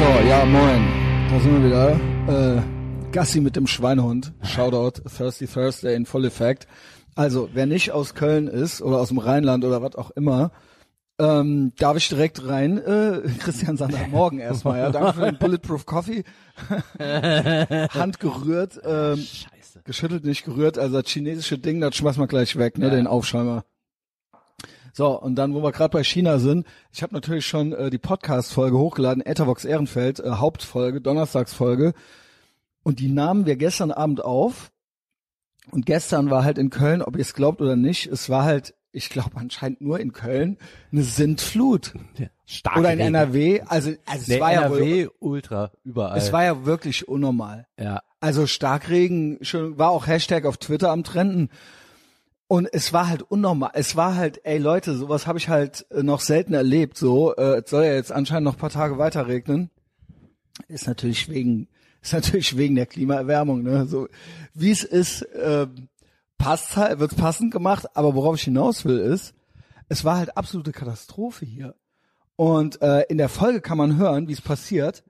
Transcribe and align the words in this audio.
So, 0.00 0.06
ja, 0.26 0.46
moin. 0.46 0.82
Da 1.28 1.38
sind 1.40 1.62
wir 1.62 1.64
wieder. 1.68 2.56
Äh, 2.56 2.62
Gassi 3.12 3.38
mit 3.42 3.54
dem 3.54 3.66
Schweinehund. 3.66 4.32
Shoutout 4.42 5.02
Thirsty 5.14 5.46
Thursday 5.46 5.94
in 5.94 6.06
Full 6.06 6.24
Effect. 6.24 6.66
Also, 7.16 7.50
wer 7.52 7.66
nicht 7.66 7.90
aus 7.92 8.14
Köln 8.14 8.48
ist 8.48 8.80
oder 8.80 8.98
aus 8.98 9.08
dem 9.08 9.18
Rheinland 9.18 9.62
oder 9.62 9.82
was 9.82 9.96
auch 9.96 10.10
immer, 10.12 10.52
ähm, 11.18 11.72
darf 11.78 11.98
ich 11.98 12.08
direkt 12.08 12.48
rein. 12.48 12.78
Äh, 12.78 13.20
Christian 13.40 13.76
Sander, 13.76 13.98
morgen 14.10 14.38
erstmal. 14.38 14.78
Ja, 14.78 14.88
danke 14.90 15.12
für 15.12 15.26
den 15.26 15.38
Bulletproof 15.38 15.84
Coffee. 15.84 16.24
Hand 16.98 18.20
gerührt. 18.20 18.80
Ähm, 18.82 19.16
Scheiße. 19.18 19.82
geschüttelt, 19.84 20.24
nicht 20.24 20.46
gerührt. 20.46 20.78
Also 20.78 20.98
das 21.02 21.10
chinesische 21.10 21.58
Ding, 21.58 21.78
das 21.82 21.94
schmeißen 21.94 22.22
wir 22.22 22.26
gleich 22.26 22.56
weg, 22.56 22.78
ne, 22.78 22.86
Ja. 22.86 22.94
den 22.94 23.06
Aufschäumer. 23.06 23.64
So, 24.92 25.20
und 25.20 25.36
dann, 25.36 25.54
wo 25.54 25.62
wir 25.62 25.72
gerade 25.72 25.92
bei 25.92 26.02
China 26.04 26.38
sind, 26.38 26.66
ich 26.92 27.02
habe 27.02 27.14
natürlich 27.14 27.46
schon 27.46 27.72
äh, 27.72 27.90
die 27.90 27.98
Podcast-Folge 27.98 28.76
hochgeladen, 28.78 29.24
Ethervox 29.24 29.64
Ehrenfeld, 29.64 30.20
äh, 30.20 30.30
Hauptfolge, 30.30 31.00
Donnerstagsfolge. 31.00 31.92
Und 32.82 32.98
die 33.00 33.08
nahmen 33.08 33.46
wir 33.46 33.56
gestern 33.56 33.90
Abend 33.92 34.24
auf. 34.24 34.70
Und 35.70 35.86
gestern 35.86 36.30
war 36.30 36.44
halt 36.44 36.58
in 36.58 36.70
Köln, 36.70 37.02
ob 37.02 37.14
ihr 37.16 37.22
es 37.22 37.34
glaubt 37.34 37.60
oder 37.60 37.76
nicht, 37.76 38.06
es 38.06 38.28
war 38.30 38.44
halt, 38.44 38.74
ich 38.92 39.08
glaube 39.10 39.36
anscheinend 39.36 39.80
nur 39.82 40.00
in 40.00 40.12
Köln, 40.12 40.56
eine 40.90 41.02
Sintflut. 41.02 41.92
Stark. 42.46 42.78
Oder 42.78 42.92
in 42.92 42.98
NRW. 43.00 43.60
Also, 43.66 43.90
also 44.06 44.22
es 44.22 44.28
Nee, 44.28 44.40
war 44.40 44.52
ja 44.52 44.70
wohl, 44.70 44.78
NRW, 44.78 45.08
ultra, 45.20 45.70
überall. 45.84 46.18
es 46.18 46.32
war 46.32 46.42
ja 46.44 46.64
wirklich 46.64 47.06
unnormal. 47.06 47.66
ja. 47.78 48.02
Also 48.22 48.46
Starkregen 48.46 49.38
schon, 49.40 49.78
war 49.78 49.88
auch 49.88 50.06
Hashtag 50.06 50.44
auf 50.44 50.58
Twitter 50.58 50.90
am 50.90 51.04
Trenden. 51.04 51.48
Und 52.50 52.68
es 52.72 52.92
war 52.92 53.06
halt 53.06 53.22
unnormal. 53.22 53.70
Es 53.74 53.94
war 53.94 54.16
halt, 54.16 54.40
ey 54.42 54.58
Leute, 54.58 54.96
sowas 54.96 55.28
habe 55.28 55.38
ich 55.38 55.48
halt 55.48 55.86
äh, 55.92 56.02
noch 56.02 56.18
selten 56.18 56.52
erlebt. 56.52 56.98
So, 56.98 57.32
äh, 57.36 57.62
es 57.62 57.70
soll 57.70 57.84
ja 57.84 57.94
jetzt 57.94 58.10
anscheinend 58.10 58.46
noch 58.46 58.58
paar 58.58 58.70
Tage 58.70 58.98
weiter 58.98 59.28
regnen. 59.28 59.70
Ist 60.66 60.88
natürlich 60.88 61.28
wegen, 61.28 61.68
ist 62.02 62.12
natürlich 62.12 62.56
wegen 62.56 62.74
der 62.74 62.86
Klimaerwärmung. 62.86 63.62
Ne? 63.62 63.86
So 63.86 64.08
wie 64.52 64.72
es 64.72 64.82
ist, 64.82 65.22
äh, 65.22 65.68
passt 66.38 66.76
halt, 66.76 66.98
wird's 66.98 67.14
passend 67.14 67.52
gemacht. 67.52 67.86
Aber 67.94 68.16
worauf 68.16 68.34
ich 68.34 68.42
hinaus 68.42 68.84
will, 68.84 68.98
ist, 68.98 69.32
es 69.88 70.04
war 70.04 70.16
halt 70.16 70.36
absolute 70.36 70.72
Katastrophe 70.72 71.46
hier. 71.46 71.76
Und 72.34 72.82
äh, 72.82 73.02
in 73.02 73.18
der 73.18 73.28
Folge 73.28 73.60
kann 73.60 73.78
man 73.78 73.96
hören, 73.96 74.26
wie 74.26 74.32
es 74.32 74.40
passiert. 74.40 75.04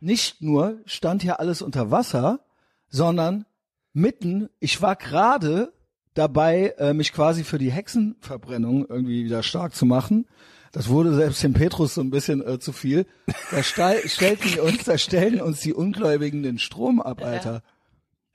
Nicht 0.00 0.42
nur 0.42 0.80
stand 0.86 1.22
hier 1.22 1.38
alles 1.38 1.62
unter 1.62 1.92
Wasser, 1.92 2.40
sondern 2.88 3.46
mitten, 3.92 4.48
ich 4.58 4.82
war 4.82 4.96
gerade 4.96 5.72
dabei, 6.20 6.74
äh, 6.78 6.92
mich 6.92 7.12
quasi 7.12 7.44
für 7.44 7.58
die 7.58 7.72
Hexenverbrennung 7.72 8.86
irgendwie 8.86 9.24
wieder 9.24 9.42
stark 9.42 9.74
zu 9.74 9.86
machen. 9.86 10.26
Das 10.70 10.88
wurde 10.88 11.14
selbst 11.14 11.42
dem 11.42 11.54
Petrus 11.54 11.94
so 11.94 12.02
ein 12.02 12.10
bisschen 12.10 12.46
äh, 12.46 12.60
zu 12.60 12.72
viel. 12.72 13.06
Da 13.50 13.62
stell, 13.62 14.00
stellten 14.08 14.60
uns, 14.60 14.84
da 14.84 14.98
stellen 14.98 15.40
uns 15.40 15.60
die 15.60 15.72
Ungläubigen 15.72 16.42
den 16.42 16.58
Strom 16.58 17.00
ab, 17.00 17.24
Alter. 17.24 17.62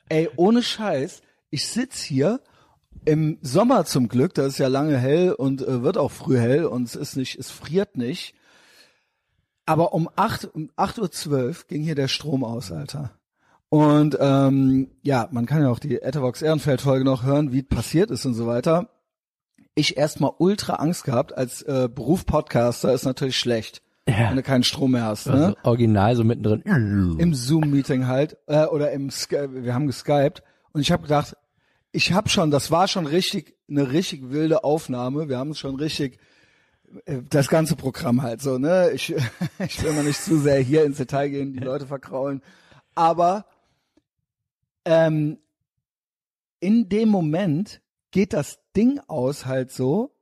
Ey, 0.10 0.30
ohne 0.36 0.64
Scheiß, 0.64 1.22
ich 1.52 1.68
sitz 1.68 2.02
hier 2.02 2.42
im 3.06 3.38
Sommer 3.42 3.86
zum 3.86 4.10
Glück, 4.10 4.34
da 4.34 4.48
ist 4.48 4.58
ja 4.58 4.68
lange 4.68 4.98
hell 4.98 5.32
und 5.32 5.62
äh, 5.62 5.84
wird 5.84 5.98
auch 5.98 6.12
früh 6.12 6.38
hell 6.38 6.66
und 6.66 6.84
es 6.84 6.96
ist 6.96 7.16
nicht, 7.16 7.38
es 7.38 7.52
friert 7.52 7.98
nicht. 7.98 8.34
Aber 9.68 9.94
um 9.94 10.10
acht 10.16 10.46
um 10.46 10.72
acht 10.76 10.98
Uhr 11.00 11.12
zwölf 11.12 11.68
ging 11.68 11.84
hier 11.84 11.96
der 11.96 12.08
Strom 12.08 12.44
aus, 12.44 12.72
Alter. 12.72 13.12
Und 13.70 14.18
ähm, 14.20 14.92
ja, 15.02 15.28
man 15.32 15.46
kann 15.46 15.62
ja 15.62 15.70
auch 15.70 15.80
die 15.80 15.96
Ethervox 16.02 16.42
Ehrenfeld 16.42 16.82
Folge 16.82 17.04
noch 17.04 17.24
hören, 17.24 17.52
wie 17.52 17.60
es 17.60 17.68
passiert 17.68 18.12
ist 18.12 18.26
und 18.26 18.34
so 18.34 18.48
weiter. 18.48 18.90
Ich 19.74 19.98
erstmal 19.98 20.32
ultra 20.38 20.76
Angst 20.76 21.04
gehabt, 21.04 21.38
als 21.38 21.62
äh, 21.64 21.90
Beruf 21.94 22.26
Podcaster 22.26 22.94
ist 22.94 23.04
natürlich 23.04 23.38
schlecht, 23.38 23.82
Ja. 24.08 24.30
wenn 24.30 24.38
du 24.38 24.44
keinen 24.44 24.64
Strom 24.64 24.92
mehr 24.92 25.04
hast. 25.06 25.28
Ne? 25.28 25.34
Also 25.34 25.56
original 25.64 26.16
so 26.16 26.24
mittendrin. 26.24 26.62
im 27.20 27.34
Zoom-Meeting 27.34 28.08
halt 28.08 28.38
äh, 28.48 28.66
oder 28.66 28.92
im 28.92 29.10
Sky 29.10 29.48
wir 29.52 29.74
haben 29.74 29.88
geskypt 29.88 30.44
und 30.72 30.80
ich 30.82 30.92
habe 30.92 31.04
gedacht, 31.04 31.36
ich 31.92 32.14
habe 32.14 32.30
schon, 32.30 32.52
das 32.52 32.72
war 32.72 32.88
schon 32.88 33.06
richtig 33.08 33.56
eine 33.70 33.92
richtig 33.92 34.30
wilde 34.30 34.64
Aufnahme. 34.64 35.28
Wir 35.28 35.38
haben 35.38 35.52
es 35.52 35.60
schon 35.60 35.76
richtig 35.76 36.20
äh, 37.06 37.18
das 37.30 37.50
ganze 37.50 37.76
Programm 37.76 38.22
halt 38.22 38.42
so, 38.42 38.58
ne? 38.58 38.92
Ich 38.94 39.14
ich 39.60 39.84
will 39.84 39.92
mal 39.92 40.04
nicht 40.06 40.22
zu 40.22 40.38
sehr 40.40 40.60
hier 40.60 40.86
ins 40.86 40.98
Detail 40.98 41.30
gehen, 41.30 41.52
die 41.52 41.60
Leute 41.60 41.88
verkraulen, 41.88 42.42
aber 42.94 43.46
ähm, 44.86 45.40
in 46.60 46.90
dem 46.90 47.10
Moment 47.10 47.82
geht 48.12 48.34
das 48.34 48.60
Ding 48.76 49.00
aus 49.08 49.46
halt 49.46 49.72
so. 49.72 50.16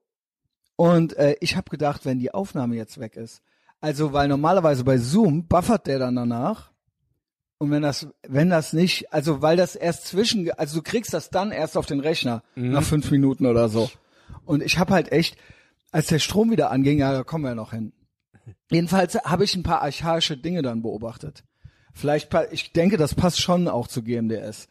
Und 0.76 1.16
äh, 1.18 1.36
ich 1.40 1.56
habe 1.56 1.70
gedacht, 1.70 2.06
wenn 2.06 2.20
die 2.20 2.34
Aufnahme 2.34 2.76
jetzt 2.76 3.00
weg 3.00 3.16
ist, 3.16 3.42
also 3.80 4.14
weil 4.14 4.28
normalerweise 4.28 4.84
bei 4.84 4.98
Zoom 4.98 5.48
buffert 5.48 5.88
der 5.88 6.00
dann 6.00 6.16
danach. 6.16 6.72
Und 7.60 7.70
wenn 7.72 7.82
das 7.82 8.08
wenn 8.28 8.50
das 8.50 8.74
nicht, 8.74 9.14
also 9.14 9.42
weil 9.42 9.56
das 9.56 9.76
erst 9.76 10.08
zwischen, 10.08 10.52
also 10.52 10.78
du 10.78 10.84
kriegst 10.84 11.14
das 11.14 11.30
dann 11.30 11.52
erst 11.52 11.78
auf 11.78 11.86
den 11.86 12.00
Rechner 12.00 12.44
nach 12.72 12.84
fünf 12.84 13.12
Minuten 13.12 13.46
oder 13.46 13.70
so. 13.70 13.90
Und 14.46 14.64
ich 14.64 14.80
habe 14.80 14.94
halt 14.94 15.12
echt, 15.12 15.38
als 15.92 16.08
der 16.08 16.20
Strom 16.20 16.50
wieder 16.50 16.72
anging, 16.72 17.00
ja, 17.00 17.14
da 17.14 17.24
kommen 17.24 17.44
wir 17.44 17.50
ja 17.50 17.56
noch 17.56 17.72
hin. 17.72 17.94
Jedenfalls 18.72 19.16
habe 19.16 19.44
ich 19.44 19.56
ein 19.56 19.64
paar 19.64 19.82
archaische 19.82 20.38
Dinge 20.38 20.62
dann 20.62 20.82
beobachtet. 20.82 21.44
Vielleicht, 21.94 22.30
ich 22.52 22.74
denke, 22.74 22.98
das 22.98 23.16
passt 23.16 23.40
schon 23.40 23.68
auch 23.68 23.88
zu 23.88 24.04
GMDS. 24.04 24.68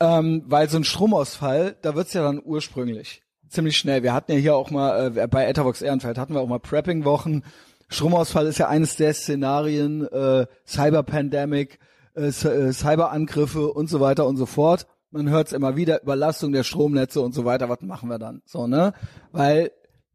Ähm, 0.00 0.42
weil 0.46 0.68
so 0.68 0.76
ein 0.76 0.84
Stromausfall, 0.84 1.76
da 1.82 1.94
wird's 1.94 2.12
ja 2.12 2.22
dann 2.22 2.40
ursprünglich 2.44 3.22
ziemlich 3.48 3.76
schnell. 3.76 4.02
Wir 4.02 4.12
hatten 4.12 4.32
ja 4.32 4.38
hier 4.38 4.56
auch 4.56 4.70
mal, 4.70 5.16
äh, 5.16 5.26
bei 5.26 5.46
Ethervox 5.46 5.82
Ehrenfeld 5.82 6.18
hatten 6.18 6.34
wir 6.34 6.40
auch 6.40 6.48
mal 6.48 6.58
Prepping-Wochen. 6.58 7.42
Stromausfall 7.88 8.46
ist 8.46 8.58
ja 8.58 8.68
eines 8.68 8.96
der 8.96 9.14
Szenarien, 9.14 10.06
äh, 10.06 10.46
Cyber-Pandemic, 10.66 11.78
äh, 12.14 12.26
äh, 12.28 12.72
Cyberangriffe 12.72 13.72
und 13.72 13.88
so 13.88 14.00
weiter 14.00 14.26
und 14.26 14.36
so 14.36 14.46
fort. 14.46 14.86
Man 15.10 15.28
hört's 15.30 15.52
immer 15.52 15.76
wieder, 15.76 16.02
Überlastung 16.02 16.52
der 16.52 16.64
Stromnetze 16.64 17.20
und 17.20 17.32
so 17.32 17.44
weiter. 17.44 17.68
Was 17.68 17.80
machen 17.82 18.08
wir 18.08 18.18
dann? 18.18 18.42
So, 18.44 18.66
ne? 18.66 18.92
Weil 19.32 19.70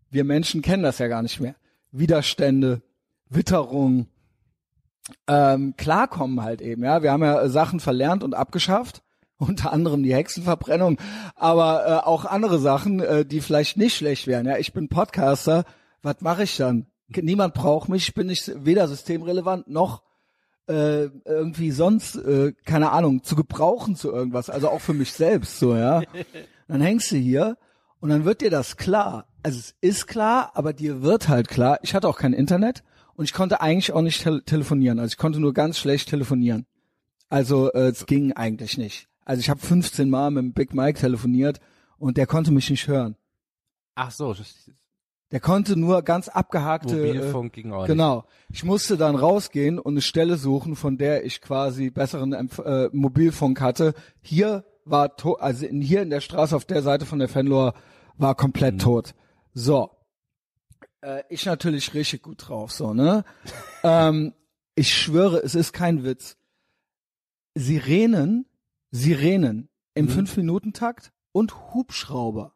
wir 0.09 0.25
Menschen 0.25 0.61
kennen 0.61 0.83
das 0.83 0.99
ja 0.99 1.07
gar 1.07 1.21
nicht 1.21 1.39
mehr. 1.39 1.55
Widerstände, 1.91 2.81
Witterung, 3.29 4.07
ähm, 5.27 5.75
klarkommen 5.77 6.41
halt 6.41 6.61
eben, 6.61 6.83
ja. 6.83 7.03
Wir 7.03 7.11
haben 7.11 7.23
ja 7.23 7.41
äh, 7.41 7.49
Sachen 7.49 7.79
verlernt 7.79 8.23
und 8.23 8.33
abgeschafft, 8.33 9.03
unter 9.37 9.73
anderem 9.73 10.03
die 10.03 10.13
Hexenverbrennung, 10.13 10.97
aber 11.35 11.85
äh, 11.87 12.07
auch 12.07 12.25
andere 12.25 12.59
Sachen, 12.59 12.99
äh, 12.99 13.25
die 13.25 13.41
vielleicht 13.41 13.77
nicht 13.77 13.95
schlecht 13.95 14.27
wären. 14.27 14.45
Ja, 14.45 14.57
ich 14.57 14.73
bin 14.73 14.89
Podcaster, 14.89 15.65
was 16.01 16.21
mache 16.21 16.43
ich 16.43 16.57
dann? 16.57 16.87
Niemand 17.09 17.53
braucht 17.53 17.89
mich, 17.89 18.07
ich 18.09 18.13
bin 18.13 18.27
nicht 18.27 18.51
weder 18.65 18.87
systemrelevant 18.87 19.67
noch 19.67 20.03
äh, 20.67 21.09
irgendwie 21.25 21.71
sonst, 21.71 22.15
äh, 22.15 22.53
keine 22.65 22.91
Ahnung, 22.91 23.23
zu 23.23 23.35
gebrauchen 23.35 23.95
zu 23.95 24.11
irgendwas, 24.11 24.49
also 24.49 24.69
auch 24.69 24.79
für 24.79 24.93
mich 24.93 25.11
selbst 25.11 25.59
so, 25.59 25.75
ja. 25.75 26.01
Dann 26.67 26.79
hängst 26.79 27.11
du 27.11 27.17
hier 27.17 27.57
und 27.99 28.09
dann 28.09 28.23
wird 28.23 28.39
dir 28.39 28.49
das 28.49 28.77
klar. 28.77 29.27
Also 29.43 29.59
es 29.59 29.75
ist 29.81 30.07
klar, 30.07 30.51
aber 30.53 30.71
dir 30.71 31.01
wird 31.01 31.27
halt 31.27 31.49
klar, 31.49 31.79
ich 31.81 31.93
hatte 31.93 32.07
auch 32.07 32.17
kein 32.17 32.31
Internet 32.31 32.81
und 33.15 33.25
ich 33.25 33.33
konnte 33.33 33.61
eigentlich 33.61 33.91
auch 33.93 34.01
nicht 34.01 34.21
tel 34.23 34.41
telefonieren. 34.41 34.99
Also 34.99 35.11
ich 35.13 35.17
konnte 35.17 35.39
nur 35.39 35.53
ganz 35.53 35.77
schlecht 35.77 36.09
telefonieren. 36.09 36.65
Also 37.29 37.71
äh, 37.73 37.87
es 37.89 38.05
ging 38.05 38.33
eigentlich 38.33 38.77
nicht. 38.77 39.07
Also 39.23 39.39
ich 39.39 39.49
habe 39.49 39.59
15 39.59 40.09
Mal 40.09 40.31
mit 40.31 40.43
dem 40.43 40.53
Big 40.53 40.73
Mike 40.73 40.99
telefoniert 40.99 41.59
und 41.97 42.17
der 42.17 42.27
konnte 42.27 42.51
mich 42.51 42.69
nicht 42.69 42.87
hören. 42.87 43.15
Ach 43.95 44.11
so, 44.11 44.33
das- 44.33 44.69
Der 45.31 45.39
konnte 45.39 45.77
nur 45.77 46.01
ganz 46.01 46.27
abgehakte 46.27 46.95
Mobilfunk 46.95 47.53
ging 47.53 47.71
auch 47.71 47.85
äh, 47.85 47.87
Genau. 47.87 48.25
Ich 48.49 48.63
musste 48.65 48.97
dann 48.97 49.15
rausgehen 49.15 49.79
und 49.79 49.93
eine 49.93 50.01
Stelle 50.01 50.35
suchen, 50.37 50.75
von 50.75 50.97
der 50.97 51.23
ich 51.23 51.39
quasi 51.41 51.89
besseren 51.89 52.33
äh, 52.33 52.89
Mobilfunk 52.91 53.61
hatte. 53.61 53.93
Hier 54.21 54.65
war 54.83 55.15
to 55.15 55.35
also 55.35 55.65
in, 55.65 55.79
hier 55.81 56.01
in 56.01 56.09
der 56.09 56.19
Straße 56.21 56.55
auf 56.55 56.65
der 56.65 56.81
Seite 56.81 57.05
von 57.05 57.19
der 57.19 57.29
Fenloer 57.29 57.73
war 58.17 58.35
komplett 58.35 58.75
Mhm. 58.75 58.79
tot. 58.79 59.13
So. 59.53 59.91
Äh, 61.01 61.23
ich 61.29 61.45
natürlich 61.45 61.93
richtig 61.93 62.21
gut 62.21 62.47
drauf, 62.47 62.71
so, 62.71 62.93
ne? 62.93 63.23
ähm, 63.83 64.33
ich 64.75 64.95
schwöre, 64.95 65.37
es 65.39 65.55
ist 65.55 65.73
kein 65.73 66.03
Witz. 66.03 66.37
Sirenen, 67.55 68.45
Sirenen 68.91 69.69
im 69.93 70.05
Mhm. 70.05 70.09
Fünf-Minuten-Takt 70.09 71.11
und 71.31 71.73
Hubschrauber. 71.73 72.53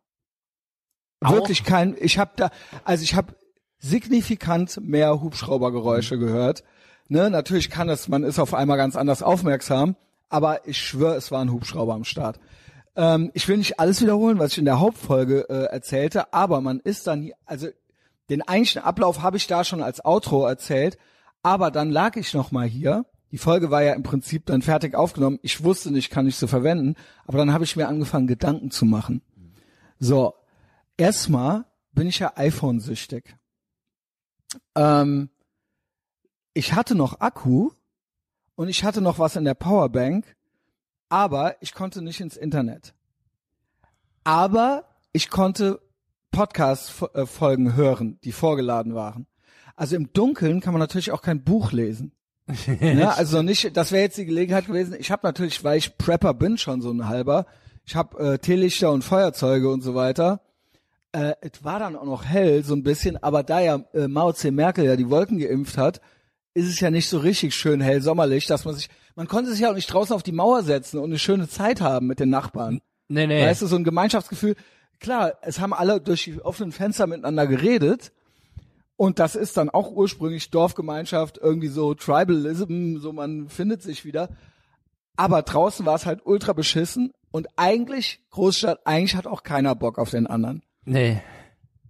Auch? 1.21 1.33
Wirklich 1.33 1.63
kein, 1.63 1.95
ich 1.99 2.17
habe 2.17 2.31
da, 2.35 2.49
also 2.83 3.03
ich 3.03 3.15
habe 3.15 3.35
signifikant 3.79 4.79
mehr 4.81 5.21
Hubschraubergeräusche 5.21 6.17
gehört. 6.17 6.63
Ne, 7.07 7.29
natürlich 7.29 7.69
kann 7.69 7.89
es, 7.89 8.07
man 8.07 8.23
ist 8.23 8.39
auf 8.39 8.53
einmal 8.53 8.77
ganz 8.77 8.95
anders 8.95 9.21
aufmerksam, 9.21 9.95
aber 10.29 10.67
ich 10.67 10.77
schwöre, 10.81 11.15
es 11.15 11.31
war 11.31 11.41
ein 11.41 11.51
Hubschrauber 11.51 11.93
am 11.93 12.03
Start. 12.03 12.39
Ähm, 12.95 13.31
ich 13.33 13.47
will 13.47 13.57
nicht 13.57 13.79
alles 13.79 14.01
wiederholen, 14.01 14.39
was 14.39 14.53
ich 14.53 14.57
in 14.57 14.65
der 14.65 14.79
Hauptfolge 14.79 15.47
äh, 15.49 15.65
erzählte, 15.65 16.33
aber 16.33 16.61
man 16.61 16.79
ist 16.79 17.05
dann, 17.07 17.21
hier- 17.21 17.35
also 17.45 17.67
den 18.29 18.41
eigentlichen 18.41 18.81
Ablauf 18.81 19.21
habe 19.21 19.37
ich 19.37 19.47
da 19.47 19.63
schon 19.63 19.81
als 19.81 20.03
Outro 20.03 20.45
erzählt, 20.45 20.97
aber 21.43 21.71
dann 21.71 21.91
lag 21.91 22.15
ich 22.15 22.33
noch 22.33 22.51
mal 22.51 22.67
hier. 22.67 23.05
Die 23.31 23.37
Folge 23.37 23.69
war 23.69 23.83
ja 23.83 23.93
im 23.93 24.03
Prinzip 24.03 24.45
dann 24.45 24.61
fertig 24.61 24.95
aufgenommen. 24.95 25.39
Ich 25.41 25.63
wusste 25.63 25.91
nicht, 25.91 26.09
kann 26.09 26.27
ich 26.27 26.37
so 26.37 26.47
verwenden, 26.47 26.95
aber 27.25 27.37
dann 27.37 27.53
habe 27.53 27.63
ich 27.63 27.75
mir 27.75 27.87
angefangen, 27.87 28.27
Gedanken 28.27 28.71
zu 28.71 28.85
machen. 28.85 29.21
So, 29.99 30.33
erstmal 30.97 31.65
bin 31.91 32.07
ich 32.07 32.19
ja 32.19 32.33
iPhone-süchtig. 32.35 33.35
Ähm, 34.75 35.29
ich 36.53 36.73
hatte 36.73 36.95
noch 36.95 37.19
Akku 37.19 37.71
und 38.55 38.69
ich 38.69 38.83
hatte 38.83 39.01
noch 39.01 39.19
was 39.19 39.35
in 39.35 39.45
der 39.45 39.53
Powerbank, 39.53 40.35
aber 41.09 41.61
ich 41.61 41.73
konnte 41.73 42.01
nicht 42.01 42.21
ins 42.21 42.37
Internet. 42.37 42.93
Aber 44.23 44.85
ich 45.11 45.29
konnte 45.29 45.81
Podcast-Folgen 46.35 47.77
hören, 47.77 48.19
die 48.25 48.33
vorgeladen 48.33 48.93
waren. 48.93 49.25
Also 49.77 49.95
im 49.95 50.11
Dunkeln 50.11 50.59
kann 50.59 50.73
man 50.73 50.81
natürlich 50.81 51.11
auch 51.11 51.21
kein 51.21 51.45
Buch 51.45 51.71
lesen. 51.71 52.11
ne? 52.67 53.13
Also 53.15 53.41
nicht, 53.41 53.75
das 53.77 53.93
wäre 53.93 54.03
jetzt 54.03 54.17
die 54.17 54.25
Gelegenheit 54.25 54.67
gewesen. 54.67 54.97
Ich 54.99 55.11
habe 55.11 55.25
natürlich, 55.25 55.63
weil 55.63 55.77
ich 55.77 55.97
Prepper 55.97 56.33
bin, 56.33 56.57
schon 56.57 56.81
so 56.81 56.91
ein 56.91 57.07
halber. 57.07 57.45
Ich 57.85 57.95
habe 57.95 58.33
äh, 58.33 58.37
Teelichter 58.39 58.91
und 58.91 59.03
Feuerzeuge 59.03 59.69
und 59.69 59.81
so 59.81 59.95
weiter. 59.95 60.41
Äh, 61.13 61.35
es 61.39 61.63
war 61.63 61.79
dann 61.79 61.95
auch 61.95 62.03
noch 62.03 62.25
hell, 62.25 62.65
so 62.65 62.75
ein 62.75 62.83
bisschen, 62.83 63.15
aber 63.23 63.41
da 63.43 63.61
ja 63.61 63.85
äh, 63.93 64.09
Mao 64.09 64.33
C. 64.33 64.51
Merkel 64.51 64.83
ja 64.83 64.97
die 64.97 65.09
Wolken 65.09 65.39
geimpft 65.39 65.77
hat, 65.77 66.01
ist 66.53 66.67
es 66.67 66.81
ja 66.81 66.91
nicht 66.91 67.07
so 67.07 67.19
richtig 67.19 67.55
schön 67.55 67.79
hell 67.79 68.01
sommerlich, 68.01 68.45
dass 68.45 68.65
man 68.65 68.75
sich, 68.75 68.89
man 69.15 69.29
konnte 69.29 69.51
sich 69.51 69.61
ja 69.61 69.69
auch 69.69 69.75
nicht 69.75 69.91
draußen 69.91 70.13
auf 70.13 70.23
die 70.23 70.33
Mauer 70.33 70.63
setzen 70.63 70.97
und 70.97 71.05
eine 71.05 71.19
schöne 71.19 71.47
Zeit 71.47 71.79
haben 71.79 72.07
mit 72.07 72.19
den 72.19 72.29
Nachbarn. 72.29 72.81
Nee, 73.07 73.27
nee. 73.27 73.41
Weißt 73.41 73.61
du, 73.61 73.67
so 73.67 73.77
ein 73.77 73.85
Gemeinschaftsgefühl. 73.85 74.55
Klar, 74.99 75.33
es 75.41 75.59
haben 75.59 75.73
alle 75.73 75.99
durch 76.01 76.23
die 76.23 76.41
offenen 76.41 76.71
Fenster 76.71 77.07
miteinander 77.07 77.47
geredet. 77.47 78.11
Und 78.97 79.19
das 79.19 79.35
ist 79.35 79.57
dann 79.57 79.69
auch 79.69 79.91
ursprünglich 79.91 80.51
Dorfgemeinschaft, 80.51 81.37
irgendwie 81.37 81.67
so 81.67 81.93
Tribalism, 81.93 82.97
so 82.97 83.11
man 83.11 83.49
findet 83.49 83.81
sich 83.81 84.05
wieder. 84.05 84.29
Aber 85.17 85.41
draußen 85.41 85.85
war 85.85 85.95
es 85.95 86.05
halt 86.05 86.25
ultra 86.25 86.53
beschissen 86.53 87.11
und 87.31 87.47
eigentlich, 87.57 88.21
Großstadt, 88.31 88.81
eigentlich 88.85 89.15
hat 89.15 89.27
auch 89.27 89.43
keiner 89.43 89.75
Bock 89.75 89.97
auf 89.99 90.09
den 90.11 90.27
anderen. 90.27 90.63
nee. 90.85 91.21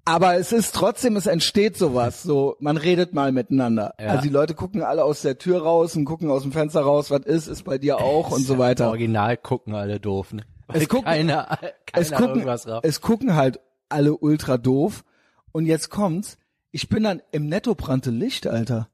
Aber 0.07 0.35
es 0.35 0.51
ist 0.51 0.75
trotzdem, 0.75 1.15
es 1.15 1.25
entsteht 1.25 1.77
sowas, 1.77 2.21
so, 2.21 2.57
man 2.59 2.77
redet 2.77 3.15
mal 3.15 3.31
miteinander. 3.31 3.95
Ja. 3.99 4.09
Also 4.09 4.21
die 4.21 4.29
Leute 4.29 4.53
gucken 4.53 4.83
alle 4.83 5.03
aus 5.03 5.23
der 5.23 5.39
Tür 5.39 5.63
raus 5.63 5.95
und 5.95 6.05
gucken 6.05 6.29
aus 6.29 6.43
dem 6.43 6.51
Fenster 6.51 6.81
raus, 6.81 7.09
was 7.09 7.21
ist, 7.21 7.47
ist 7.47 7.63
bei 7.63 7.79
dir 7.79 7.97
auch 7.97 8.29
und 8.29 8.45
so 8.45 8.59
weiter. 8.59 8.89
Original 8.89 9.35
gucken 9.35 9.73
alle 9.73 9.99
doof, 9.99 10.33
ne? 10.33 10.43
Es 10.73 10.87
gucken- 10.89 11.05
keiner, 11.05 11.45
keiner 11.45 11.71
es 11.93 12.11
gucken, 12.11 12.43
es 12.83 13.01
gucken 13.01 13.35
halt 13.35 13.59
alle 13.89 14.15
ultra 14.17 14.57
doof. 14.57 15.03
Und 15.51 15.65
jetzt 15.67 15.89
kommt's, 15.89 16.37
ich 16.71 16.89
bin 16.89 17.03
dann 17.03 17.21
im 17.31 17.47
Netto 17.47 17.75
brannte 17.75 18.11
Licht, 18.11 18.47
Alter. 18.47 18.89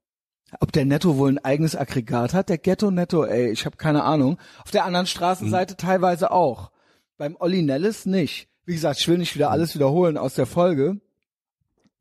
Ob 0.59 0.71
der 0.73 0.85
Netto 0.85 1.17
wohl 1.17 1.29
ein 1.31 1.43
eigenes 1.45 1.75
Aggregat 1.77 2.33
hat, 2.33 2.49
der 2.49 2.57
Ghetto 2.57 2.91
Netto, 2.91 3.23
ey, 3.23 3.49
ich 3.51 3.65
habe 3.65 3.77
keine 3.77 4.03
Ahnung. 4.03 4.37
Auf 4.63 4.71
der 4.71 4.83
anderen 4.85 5.07
Straßenseite 5.07 5.77
teilweise 5.77 6.31
auch. 6.31 6.71
Beim 7.17 7.37
Olli 7.39 7.61
Nellis 7.61 8.05
nicht. 8.05 8.49
Wie 8.65 8.73
gesagt, 8.73 8.99
ich 8.99 9.07
will 9.07 9.17
nicht 9.17 9.33
wieder 9.35 9.49
alles 9.49 9.73
wiederholen 9.75 10.17
aus 10.17 10.33
der 10.35 10.45
Folge. 10.45 10.99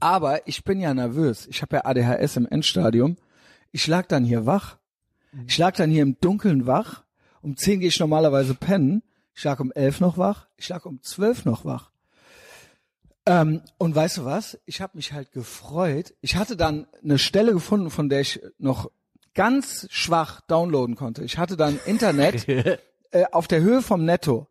Aber 0.01 0.47
ich 0.49 0.65
bin 0.65 0.81
ja 0.81 0.93
nervös. 0.95 1.47
Ich 1.47 1.63
habe 1.63 1.77
ja 1.77 1.85
ADHS 1.85 2.37
im 2.37 2.47
Endstadium. 2.47 3.17
Ich 3.71 3.87
lag 3.87 4.07
dann 4.07 4.25
hier 4.25 4.47
wach. 4.47 4.79
Ich 5.47 5.57
lag 5.59 5.77
dann 5.77 5.91
hier 5.91 6.03
im 6.03 6.17
Dunkeln 6.21 6.67
wach. 6.67 7.05
Um 7.43 7.57
10 7.57 7.81
gehe 7.81 7.89
ich 7.89 8.01
normalerweise 8.01 8.55
pennen. 8.55 9.03
Ich 9.41 9.45
lag 9.45 9.59
um 9.59 9.73
11 9.73 10.01
noch 10.01 10.19
wach. 10.19 10.49
Ich 10.59 10.69
lag 10.69 10.85
um 10.85 11.01
12 11.01 11.47
noch 11.47 11.65
wach. 11.65 11.93
Ähm, 13.25 13.63
und 13.79 13.95
weißt 13.95 14.19
du 14.19 14.27
was? 14.27 14.61
Ich 14.67 14.83
habe 14.83 14.99
mich 14.99 15.15
halt 15.15 15.33
gefreut. 15.33 16.13
Ich 16.21 16.37
hatte 16.37 16.59
dann 16.59 16.87
eine 17.03 17.17
Stelle 17.17 17.55
gefunden, 17.55 17.89
von 17.89 18.11
der 18.11 18.21
ich 18.21 18.43
noch 18.59 18.91
ganz 19.33 19.87
schwach 19.89 20.43
downloaden 20.43 20.95
konnte. 20.95 21.25
Ich 21.25 21.39
hatte 21.39 21.57
dann 21.57 21.81
Internet 21.87 22.47
äh, 23.13 23.25
auf 23.33 23.49
der 23.49 23.63
Höhe 23.63 23.81
vom 23.81 24.05
Netto. 24.05 24.47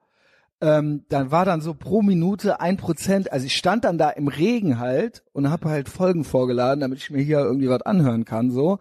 Ähm, 0.60 1.06
dann 1.10 1.30
war 1.30 1.46
dann 1.46 1.62
so 1.62 1.76
pro 1.76 2.02
Minute 2.02 2.60
ein 2.60 2.78
Prozent. 2.78 3.32
Also 3.32 3.46
ich 3.46 3.56
stand 3.56 3.84
dann 3.84 4.00
da 4.00 4.10
im 4.10 4.28
Regen 4.28 4.80
halt 4.80 5.24
und 5.34 5.52
habe 5.52 5.70
halt 5.70 5.88
Folgen 5.88 6.24
vorgeladen, 6.24 6.80
damit 6.80 6.98
ich 6.98 7.12
mir 7.12 7.22
hier 7.22 7.42
irgendwie 7.42 7.70
was 7.70 7.84
anhören 7.84 8.26
kann, 8.26 8.50
so, 8.50 8.80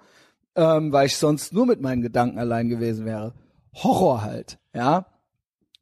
ähm, 0.54 0.90
weil 0.90 1.04
ich 1.04 1.18
sonst 1.18 1.52
nur 1.52 1.66
mit 1.66 1.82
meinen 1.82 2.00
Gedanken 2.00 2.38
allein 2.38 2.70
gewesen 2.70 3.04
wäre. 3.04 3.34
Horror 3.74 4.22
halt, 4.22 4.58
ja. 4.72 5.04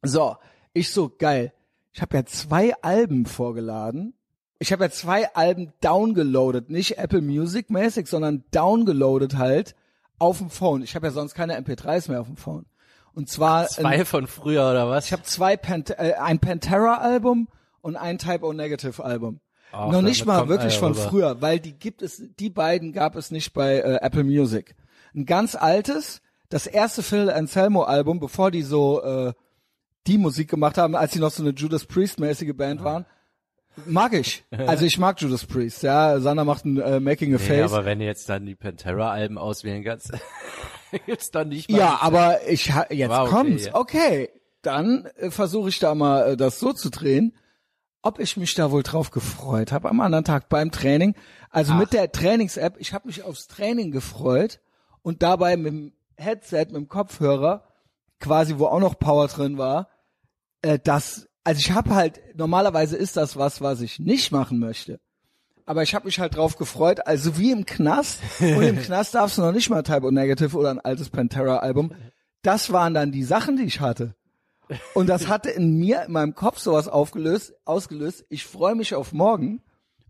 So, 0.07 0.35
ich 0.73 0.91
so 0.91 1.11
geil. 1.17 1.53
Ich 1.93 2.01
habe 2.01 2.17
ja 2.17 2.25
zwei 2.25 2.73
Alben 2.81 3.25
vorgeladen. 3.25 4.13
Ich 4.59 4.71
habe 4.71 4.85
ja 4.85 4.89
zwei 4.89 5.33
Alben 5.35 5.73
downgeloadet, 5.81 6.69
nicht 6.69 6.97
Apple 6.97 7.21
Music 7.21 7.69
mäßig, 7.69 8.07
sondern 8.07 8.43
downgeloadet 8.51 9.37
halt 9.37 9.75
auf 10.19 10.39
dem 10.39 10.49
Phone. 10.49 10.81
Ich 10.83 10.95
habe 10.95 11.07
ja 11.07 11.11
sonst 11.11 11.35
keine 11.35 11.59
MP3s 11.59 12.09
mehr 12.09 12.21
auf 12.21 12.27
dem 12.27 12.37
Phone. 12.37 12.65
Und 13.13 13.29
zwar 13.29 13.61
ein- 13.61 13.67
Zwei 13.69 14.05
von 14.05 14.27
früher 14.27 14.69
oder 14.69 14.89
was? 14.89 15.05
ich 15.07 15.11
habe 15.13 15.23
zwei 15.23 15.57
Pant 15.57 15.91
äh, 15.91 16.13
ein 16.19 16.39
Pantera 16.39 16.95
Album 16.97 17.47
und 17.81 17.95
ein 17.95 18.17
Type 18.17 18.45
O 18.45 18.53
Negative 18.53 19.03
Album. 19.03 19.39
Ach, 19.71 19.91
Noch 19.91 20.01
nicht 20.01 20.25
mal 20.25 20.47
wirklich 20.47 20.77
von 20.77 20.93
rüber. 20.93 21.09
früher, 21.09 21.41
weil 21.41 21.59
die 21.59 21.73
gibt 21.73 22.01
es, 22.01 22.21
die 22.39 22.49
beiden 22.49 22.93
gab 22.93 23.15
es 23.15 23.31
nicht 23.31 23.53
bei 23.53 23.77
äh, 23.79 23.99
Apple 24.01 24.23
Music. 24.23 24.75
Ein 25.15 25.25
ganz 25.25 25.55
altes, 25.55 26.21
das 26.49 26.67
erste 26.67 27.03
Phil 27.03 27.29
Anselmo 27.29 27.83
Album, 27.83 28.19
bevor 28.19 28.49
die 28.51 28.61
so 28.63 29.03
äh, 29.03 29.33
die 30.07 30.17
Musik 30.17 30.49
gemacht 30.49 30.77
haben, 30.77 30.95
als 30.95 31.13
sie 31.13 31.19
noch 31.19 31.31
so 31.31 31.43
eine 31.43 31.51
Judas 31.53 31.85
Priest 31.85 32.19
mäßige 32.19 32.53
Band 32.55 32.83
waren. 32.83 33.05
Mag 33.85 34.13
ich. 34.13 34.43
Also 34.49 34.85
ich 34.85 34.97
mag 34.97 35.21
Judas 35.21 35.45
Priest, 35.45 35.83
ja. 35.83 36.19
Sander 36.19 36.45
macht 36.45 36.65
ein 36.65 36.77
äh, 36.79 36.99
Making 36.99 37.35
a 37.35 37.37
Nee, 37.37 37.43
Face. 37.43 37.71
aber 37.71 37.85
wenn 37.85 37.99
du 37.99 38.05
jetzt 38.05 38.27
dann 38.27 38.45
die 38.45 38.55
Pantera-Alben 38.55 39.37
auswählen 39.37 39.83
kannst, 39.83 40.11
gibt's 41.05 41.29
dann 41.29 41.49
nicht 41.49 41.69
mal. 41.69 41.77
Ja, 41.77 41.99
aber 42.01 42.47
ich 42.47 42.73
ha 42.73 42.87
jetzt 42.89 43.11
okay, 43.11 43.29
kommt's. 43.29 43.65
ja. 43.65 43.75
Okay, 43.75 44.29
dann 44.63 45.05
äh, 45.17 45.29
versuche 45.29 45.69
ich 45.69 45.77
da 45.77 45.93
mal 45.93 46.31
äh, 46.31 46.37
das 46.37 46.59
so 46.59 46.73
zu 46.73 46.89
drehen. 46.89 47.35
Ob 48.01 48.19
ich 48.19 48.35
mich 48.37 48.55
da 48.55 48.71
wohl 48.71 48.83
drauf 48.83 49.11
gefreut 49.11 49.71
habe 49.71 49.89
am 49.89 49.99
anderen 49.99 50.23
Tag 50.25 50.49
beim 50.49 50.71
Training. 50.71 51.13
Also 51.51 51.73
mit 51.73 51.93
der 51.93 52.11
Trainings-App, 52.11 52.77
ich 52.79 52.93
habe 52.93 53.07
mich 53.07 53.23
aufs 53.23 53.47
Training 53.47 53.91
gefreut 53.91 54.59
und 55.01 55.21
dabei 55.21 55.55
mit 55.57 55.67
dem 55.73 55.93
Headset, 56.15 56.65
mit 56.67 56.75
dem 56.75 56.87
Kopfhörer, 56.87 57.63
quasi 58.19 58.57
wo 58.57 58.65
auch 58.67 58.79
noch 58.79 58.97
Power 58.97 59.27
drin 59.27 59.57
war, 59.57 59.89
äh, 60.67 60.79
das, 60.83 61.27
also 61.43 61.59
ich 61.59 61.71
habe 61.71 61.95
halt, 61.95 62.19
normalerweise 62.35 62.97
ist 62.97 63.17
das 63.17 63.37
was, 63.37 63.61
was 63.61 63.81
ich 63.81 63.99
nicht 63.99 64.31
machen 64.31 64.59
möchte. 64.59 64.99
Aber 65.65 65.83
ich 65.83 65.95
habe 65.95 66.05
mich 66.05 66.19
halt 66.19 66.35
drauf 66.35 66.57
gefreut, 66.57 67.05
also 67.07 67.37
wie 67.37 67.51
im 67.51 67.65
Knast. 67.65 68.19
Und 68.39 68.61
im 68.63 68.79
Knast 68.81 69.15
darfst 69.15 69.37
du 69.37 69.41
noch 69.41 69.51
nicht 69.51 69.69
mal 69.69 69.83
Type 69.83 70.05
O 70.05 70.11
Negative 70.11 70.57
oder 70.57 70.69
ein 70.71 70.79
altes 70.79 71.09
Pantera-Album. 71.09 71.93
Das 72.41 72.71
waren 72.71 72.93
dann 72.93 73.11
die 73.11 73.23
Sachen, 73.23 73.57
die 73.57 73.63
ich 73.63 73.79
hatte. 73.79 74.15
Und 74.93 75.07
das 75.07 75.27
hatte 75.27 75.49
in 75.49 75.77
mir, 75.77 76.03
in 76.03 76.11
meinem 76.11 76.35
Kopf 76.35 76.59
sowas 76.59 76.87
aufgelöst, 76.87 77.53
ausgelöst. 77.65 78.25
Ich 78.29 78.45
freue 78.45 78.75
mich 78.75 78.95
auf 78.95 79.13
morgen 79.13 79.61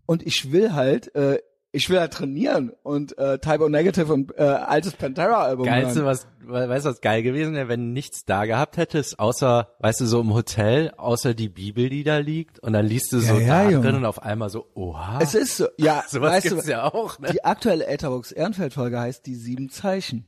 und 0.06 0.26
ich 0.26 0.52
will 0.52 0.72
halt, 0.72 1.14
äh, 1.14 1.38
ich 1.70 1.90
will 1.90 2.00
halt 2.00 2.14
trainieren 2.14 2.72
und 2.82 3.16
äh, 3.18 3.38
Type 3.38 3.62
O 3.64 3.68
Negative 3.68 4.10
und 4.12 4.32
äh, 4.38 4.42
altes 4.42 4.94
Pantera-Album 4.94 5.66
Geilste, 5.66 5.96
hören. 6.00 6.06
was, 6.06 6.26
we- 6.40 6.68
weißt 6.68 6.86
du, 6.86 6.90
was 6.90 7.00
geil 7.02 7.22
gewesen 7.22 7.54
wäre, 7.54 7.68
wenn 7.68 7.80
du 7.88 7.92
nichts 7.92 8.24
da 8.24 8.46
gehabt 8.46 8.78
hättest, 8.78 9.18
außer, 9.18 9.74
weißt 9.80 10.00
du, 10.00 10.06
so 10.06 10.20
im 10.20 10.32
Hotel, 10.32 10.92
außer 10.96 11.34
die 11.34 11.50
Bibel, 11.50 11.90
die 11.90 12.04
da 12.04 12.18
liegt, 12.18 12.58
und 12.60 12.72
dann 12.72 12.86
liest 12.86 13.12
du 13.12 13.20
so 13.20 13.34
Ja, 13.34 13.40
ja, 13.40 13.64
da 13.64 13.70
Junge. 13.70 13.84
drin 13.86 13.96
und 13.96 14.04
auf 14.06 14.22
einmal 14.22 14.48
so, 14.48 14.66
oha, 14.74 15.18
Es 15.20 15.34
ist 15.34 15.58
so, 15.58 15.66
ja, 15.76 16.04
sowas 16.08 16.32
weißt 16.32 16.48
gibt's 16.48 16.64
du, 16.64 16.70
ja 16.70 16.84
auch, 16.92 17.18
ne? 17.18 17.28
Die 17.32 17.44
aktuelle 17.44 17.86
Etherbox 17.86 18.32
Ehrenfeld 18.32 18.72
Folge 18.72 18.98
heißt 18.98 19.26
die 19.26 19.34
sieben 19.36 19.68
Zeichen. 19.68 20.26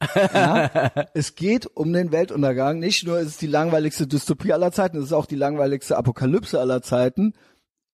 Ja? 0.14 0.90
es 1.14 1.34
geht 1.34 1.66
um 1.66 1.92
den 1.94 2.12
Weltuntergang. 2.12 2.78
Nicht 2.78 3.06
nur 3.06 3.18
ist 3.20 3.28
es 3.28 3.36
die 3.38 3.46
langweiligste 3.46 4.06
Dystopie 4.06 4.52
aller 4.52 4.70
Zeiten, 4.70 4.98
es 4.98 5.04
ist 5.04 5.12
auch 5.14 5.24
die 5.24 5.36
langweiligste 5.36 5.96
Apokalypse 5.96 6.60
aller 6.60 6.82
Zeiten. 6.82 7.32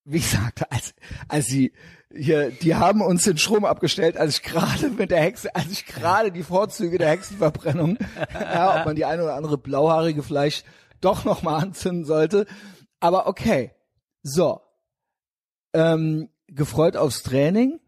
Wie 0.05 0.19
gesagt, 0.19 0.73
als, 0.73 0.95
als 1.29 1.47
sie 1.47 1.73
hier, 2.15 2.51
die 2.51 2.75
haben 2.75 3.03
uns 3.03 3.25
den 3.25 3.39
Strom 3.39 3.65
abgestellt, 3.65 4.17
als 4.17 4.37
ich 4.37 4.43
gerade 4.43 4.89
mit 4.89 5.11
der 5.11 5.21
Hexe, 5.21 5.55
als 5.55 5.71
ich 5.71 5.87
gerade 5.87 6.33
die 6.33 6.43
Vorzüge 6.43 6.99
der 6.99 7.11
Hexenverbrennung, 7.11 7.99
ja, 8.35 8.81
ob 8.81 8.87
man 8.87 8.97
die 8.97 9.05
eine 9.05 9.23
oder 9.23 9.35
andere 9.35 9.59
blauhaarige 9.59 10.23
vielleicht 10.23 10.65
doch 11.01 11.25
noch 11.25 11.43
mal 11.43 11.59
anzünden 11.59 12.05
sollte. 12.05 12.47
Aber 12.99 13.27
okay. 13.27 13.73
So. 14.23 14.61
Ähm, 15.73 16.29
gefreut 16.49 16.97
aufs 16.97 17.23
Training. 17.23 17.81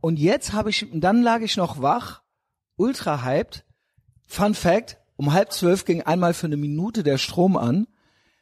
Und 0.00 0.18
jetzt 0.18 0.52
habe 0.52 0.70
ich, 0.70 0.86
dann 0.92 1.22
lag 1.22 1.40
ich 1.40 1.56
noch 1.56 1.80
wach, 1.80 2.22
ultra 2.76 3.24
hyped. 3.24 3.64
Fun 4.26 4.54
Fact, 4.54 4.98
um 5.16 5.32
halb 5.32 5.52
zwölf 5.52 5.84
ging 5.84 6.02
einmal 6.02 6.34
für 6.34 6.46
eine 6.46 6.56
Minute 6.56 7.04
der 7.04 7.16
Strom 7.16 7.56
an. 7.56 7.86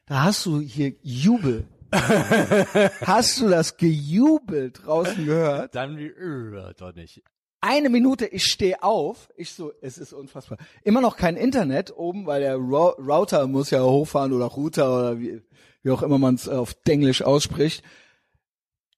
Da 0.07 0.23
hast 0.23 0.45
du 0.47 0.61
hier 0.61 0.95
Jubel. 1.03 1.69
hast 3.07 3.41
du 3.41 3.49
das 3.49 3.77
Gejubel 3.77 4.73
draußen 4.73 5.25
gehört? 5.25 5.75
Dann 5.75 5.99
äh, 5.99 6.75
doch 6.77 6.95
nicht. 6.95 7.23
Eine 7.61 7.89
Minute, 7.89 8.27
ich 8.27 8.45
stehe 8.45 8.83
auf. 8.83 9.31
Ich 9.37 9.53
so, 9.53 9.73
es 9.81 9.97
ist 9.97 10.13
unfassbar. 10.13 10.59
Immer 10.83 11.01
noch 11.01 11.17
kein 11.17 11.37
Internet 11.37 11.97
oben, 11.97 12.27
weil 12.27 12.43
der 12.43 12.57
Ro 12.57 12.89
Router 12.99 13.47
muss 13.47 13.71
ja 13.71 13.83
hochfahren 13.83 14.33
oder 14.33 14.47
Router 14.47 14.95
oder 14.95 15.19
wie, 15.19 15.41
wie 15.83 15.91
auch 15.91 16.03
immer 16.03 16.19
man 16.19 16.35
es 16.35 16.49
auf 16.49 16.75
Denglisch 16.75 17.23
ausspricht. 17.23 17.83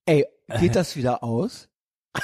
Ey, 0.04 0.26
geht 0.58 0.74
das 0.74 0.96
wieder 0.96 1.22
aus? 1.22 1.68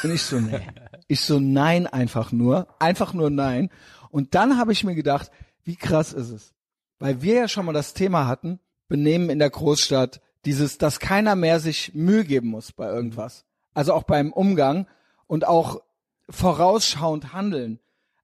Und 0.02 0.12
ich 0.12 0.22
so, 0.22 0.40
nee. 0.40 0.60
Ich 1.06 1.20
so, 1.20 1.38
nein, 1.38 1.86
einfach 1.86 2.32
nur. 2.32 2.66
Einfach 2.78 3.12
nur 3.12 3.30
nein. 3.30 3.70
Und 4.10 4.34
dann 4.34 4.58
habe 4.58 4.72
ich 4.72 4.82
mir 4.82 4.94
gedacht, 4.94 5.30
wie 5.62 5.76
krass 5.76 6.12
ist 6.12 6.30
es? 6.30 6.54
Weil 6.98 7.22
wir 7.22 7.34
ja 7.34 7.48
schon 7.48 7.66
mal 7.66 7.72
das 7.72 7.94
Thema 7.94 8.26
hatten, 8.26 8.60
Benehmen 8.88 9.30
in 9.30 9.38
der 9.38 9.50
Großstadt, 9.50 10.20
dieses, 10.44 10.78
dass 10.78 11.00
keiner 11.00 11.36
mehr 11.36 11.60
sich 11.60 11.94
Mühe 11.94 12.24
geben 12.24 12.48
muss 12.48 12.72
bei 12.72 12.88
irgendwas. 12.88 13.44
Also 13.74 13.94
auch 13.94 14.02
beim 14.02 14.32
Umgang 14.32 14.86
und 15.26 15.46
auch 15.46 15.80
vorausschauend 16.28 17.32
handeln. 17.32 17.78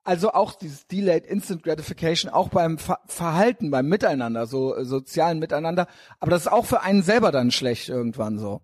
Also 0.05 0.33
auch 0.33 0.55
dieses 0.55 0.87
Delayed 0.87 1.27
Instant 1.27 1.63
Gratification, 1.63 2.33
auch 2.33 2.49
beim 2.49 2.79
Ver 2.79 2.99
Verhalten, 3.07 3.71
beim 3.71 3.89
Miteinander, 3.89 4.47
so 4.47 4.75
äh, 4.75 4.85
sozialen 4.85 5.39
Miteinander. 5.39 5.87
Aber 6.19 6.31
das 6.31 6.43
ist 6.43 6.53
auch 6.53 6.65
für 6.65 6.81
einen 6.81 7.03
selber 7.03 7.31
dann 7.31 7.51
schlecht 7.51 7.91
irgendwann 7.91 8.39
so. 8.39 8.63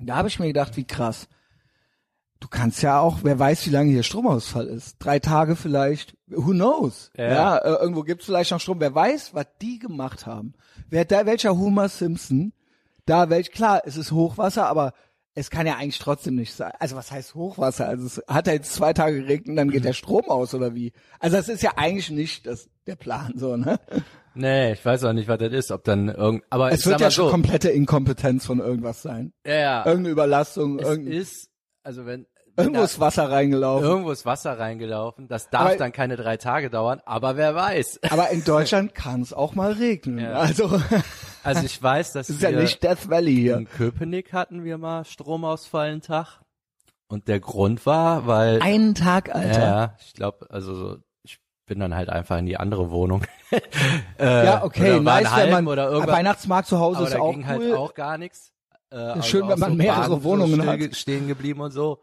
Da 0.00 0.16
habe 0.16 0.28
ich 0.28 0.40
mir 0.40 0.48
gedacht, 0.48 0.76
wie 0.76 0.86
krass. 0.86 1.28
Du 2.40 2.48
kannst 2.48 2.82
ja 2.82 3.00
auch, 3.00 3.18
wer 3.22 3.38
weiß, 3.38 3.66
wie 3.66 3.70
lange 3.70 3.90
hier 3.90 4.04
Stromausfall 4.04 4.66
ist. 4.66 4.96
Drei 4.98 5.18
Tage 5.18 5.56
vielleicht, 5.56 6.16
who 6.28 6.50
knows? 6.50 7.10
Ja. 7.16 7.28
Ja, 7.28 7.58
äh, 7.58 7.80
irgendwo 7.80 8.02
gibt's 8.02 8.26
vielleicht 8.26 8.50
noch 8.52 8.60
Strom. 8.60 8.80
Wer 8.80 8.94
weiß, 8.94 9.34
was 9.34 9.46
die 9.60 9.78
gemacht 9.78 10.26
haben. 10.26 10.54
Wer 10.88 11.04
da, 11.04 11.26
welcher 11.26 11.56
Homer 11.56 11.88
Simpson, 11.88 12.52
da 13.08 13.30
welch, 13.30 13.50
klar, 13.52 13.82
es 13.84 13.96
ist 13.96 14.12
Hochwasser, 14.12 14.66
aber 14.66 14.92
es 15.34 15.50
kann 15.50 15.66
ja 15.66 15.76
eigentlich 15.76 15.98
trotzdem 16.00 16.34
nicht 16.34 16.52
sein. 16.54 16.72
Also 16.80 16.96
was 16.96 17.12
heißt 17.12 17.34
Hochwasser? 17.34 17.86
Also 17.88 18.06
es 18.06 18.22
hat 18.26 18.46
ja 18.48 18.54
jetzt 18.54 18.72
zwei 18.74 18.92
Tage 18.92 19.20
geregnet 19.22 19.48
und 19.50 19.56
dann 19.56 19.70
geht 19.70 19.84
der 19.84 19.92
Strom 19.92 20.28
aus 20.30 20.52
oder 20.54 20.74
wie? 20.74 20.92
Also 21.20 21.36
das 21.36 21.48
ist 21.48 21.62
ja 21.62 21.72
eigentlich 21.76 22.10
nicht 22.10 22.46
das, 22.46 22.68
der 22.86 22.96
Plan 22.96 23.34
so, 23.36 23.56
ne? 23.56 23.78
Nee, 24.34 24.72
ich 24.72 24.84
weiß 24.84 25.04
auch 25.04 25.12
nicht, 25.12 25.28
was 25.28 25.38
das 25.38 25.52
ist, 25.52 25.70
ob 25.70 25.84
dann 25.84 26.08
irgend, 26.08 26.44
aber 26.50 26.70
Es 26.72 26.86
wird 26.86 27.00
ja 27.00 27.10
schon 27.10 27.26
so, 27.26 27.30
komplette 27.30 27.70
Inkompetenz 27.70 28.46
von 28.46 28.58
irgendwas 28.60 29.02
sein. 29.02 29.32
ja, 29.46 29.54
ja, 29.54 29.78
Irgendeine 29.86 30.10
Überlastung, 30.10 30.78
es 30.80 30.88
irgend, 30.88 31.08
ist, 31.08 31.50
also 31.82 32.04
wenn, 32.06 32.26
irgendwo 32.56 32.82
ist 32.82 32.98
Wasser 33.00 33.30
reingelaufen. 33.30 33.86
irgendwo 33.88 34.10
ist 34.10 34.26
Wasser 34.26 34.58
reingelaufen, 34.58 35.28
das 35.28 35.50
darf 35.50 35.62
Aber- 35.62 35.76
dann 35.76 35.92
keine 35.92 36.16
drei 36.16 36.36
Tage 36.36 36.68
dauern, 36.70 37.00
aber 37.04 37.36
wer 37.36 37.54
weiß. 37.54 38.00
Aber 38.10 38.30
in 38.30 38.44
Deutschland 38.44 38.94
kann 38.94 39.22
es 39.22 39.32
auch 39.32 39.54
mal 39.54 39.72
regnen. 39.72 40.18
Ja. 40.24 40.32
Also 40.34 40.80
Also 41.48 41.66
ich 41.66 41.82
weiß, 41.82 42.12
dass 42.12 42.30
ist 42.30 42.42
ja 42.42 42.50
wir 42.50 42.60
nicht 42.60 42.82
Death 42.82 43.08
Valley 43.08 43.34
hier. 43.34 43.56
in 43.56 43.68
Köpenick 43.68 44.32
hatten 44.32 44.64
wir 44.64 44.78
mal 44.78 45.04
Stromausfall 45.04 45.88
einen 45.90 46.02
Tag 46.02 46.40
und 47.08 47.26
der 47.28 47.40
Grund 47.40 47.86
war, 47.86 48.26
weil 48.26 48.60
Einen 48.62 48.94
Tag, 48.94 49.28
Ja, 49.28 49.34
Alter. 49.34 49.60
ja, 49.60 49.96
ich 50.04 50.12
glaube, 50.14 50.46
also 50.50 50.74
so, 50.74 50.96
ich 51.24 51.38
bin 51.66 51.80
dann 51.80 51.94
halt 51.94 52.08
einfach 52.10 52.36
in 52.38 52.46
die 52.46 52.56
andere 52.58 52.90
Wohnung. 52.90 53.24
äh, 54.18 54.44
Ja, 54.44 54.62
okay, 54.62 55.00
nice, 55.00 55.34
wenn 55.36 55.50
man 55.50 55.68
oder 55.68 55.88
irgendwas. 55.90 56.16
Weihnachtsmarkt 56.16 56.68
zu 56.68 56.78
Hause 56.78 57.04
ist 57.04 57.14
da 57.14 57.20
auch 57.20 57.32
ging 57.32 57.42
cool. 57.44 57.48
halt 57.48 57.72
auch 57.74 57.94
gar 57.94 58.18
nichts. 58.18 58.52
Äh, 58.90 58.96
also 58.96 59.22
schön, 59.22 59.48
wenn 59.48 59.58
man 59.58 59.70
so 59.72 59.76
mehrere 59.76 60.08
Bahnen 60.10 60.24
Wohnungen 60.24 60.60
so 60.62 60.66
hat. 60.66 60.96
stehen 60.96 61.28
geblieben 61.28 61.60
und 61.60 61.70
so. 61.72 62.00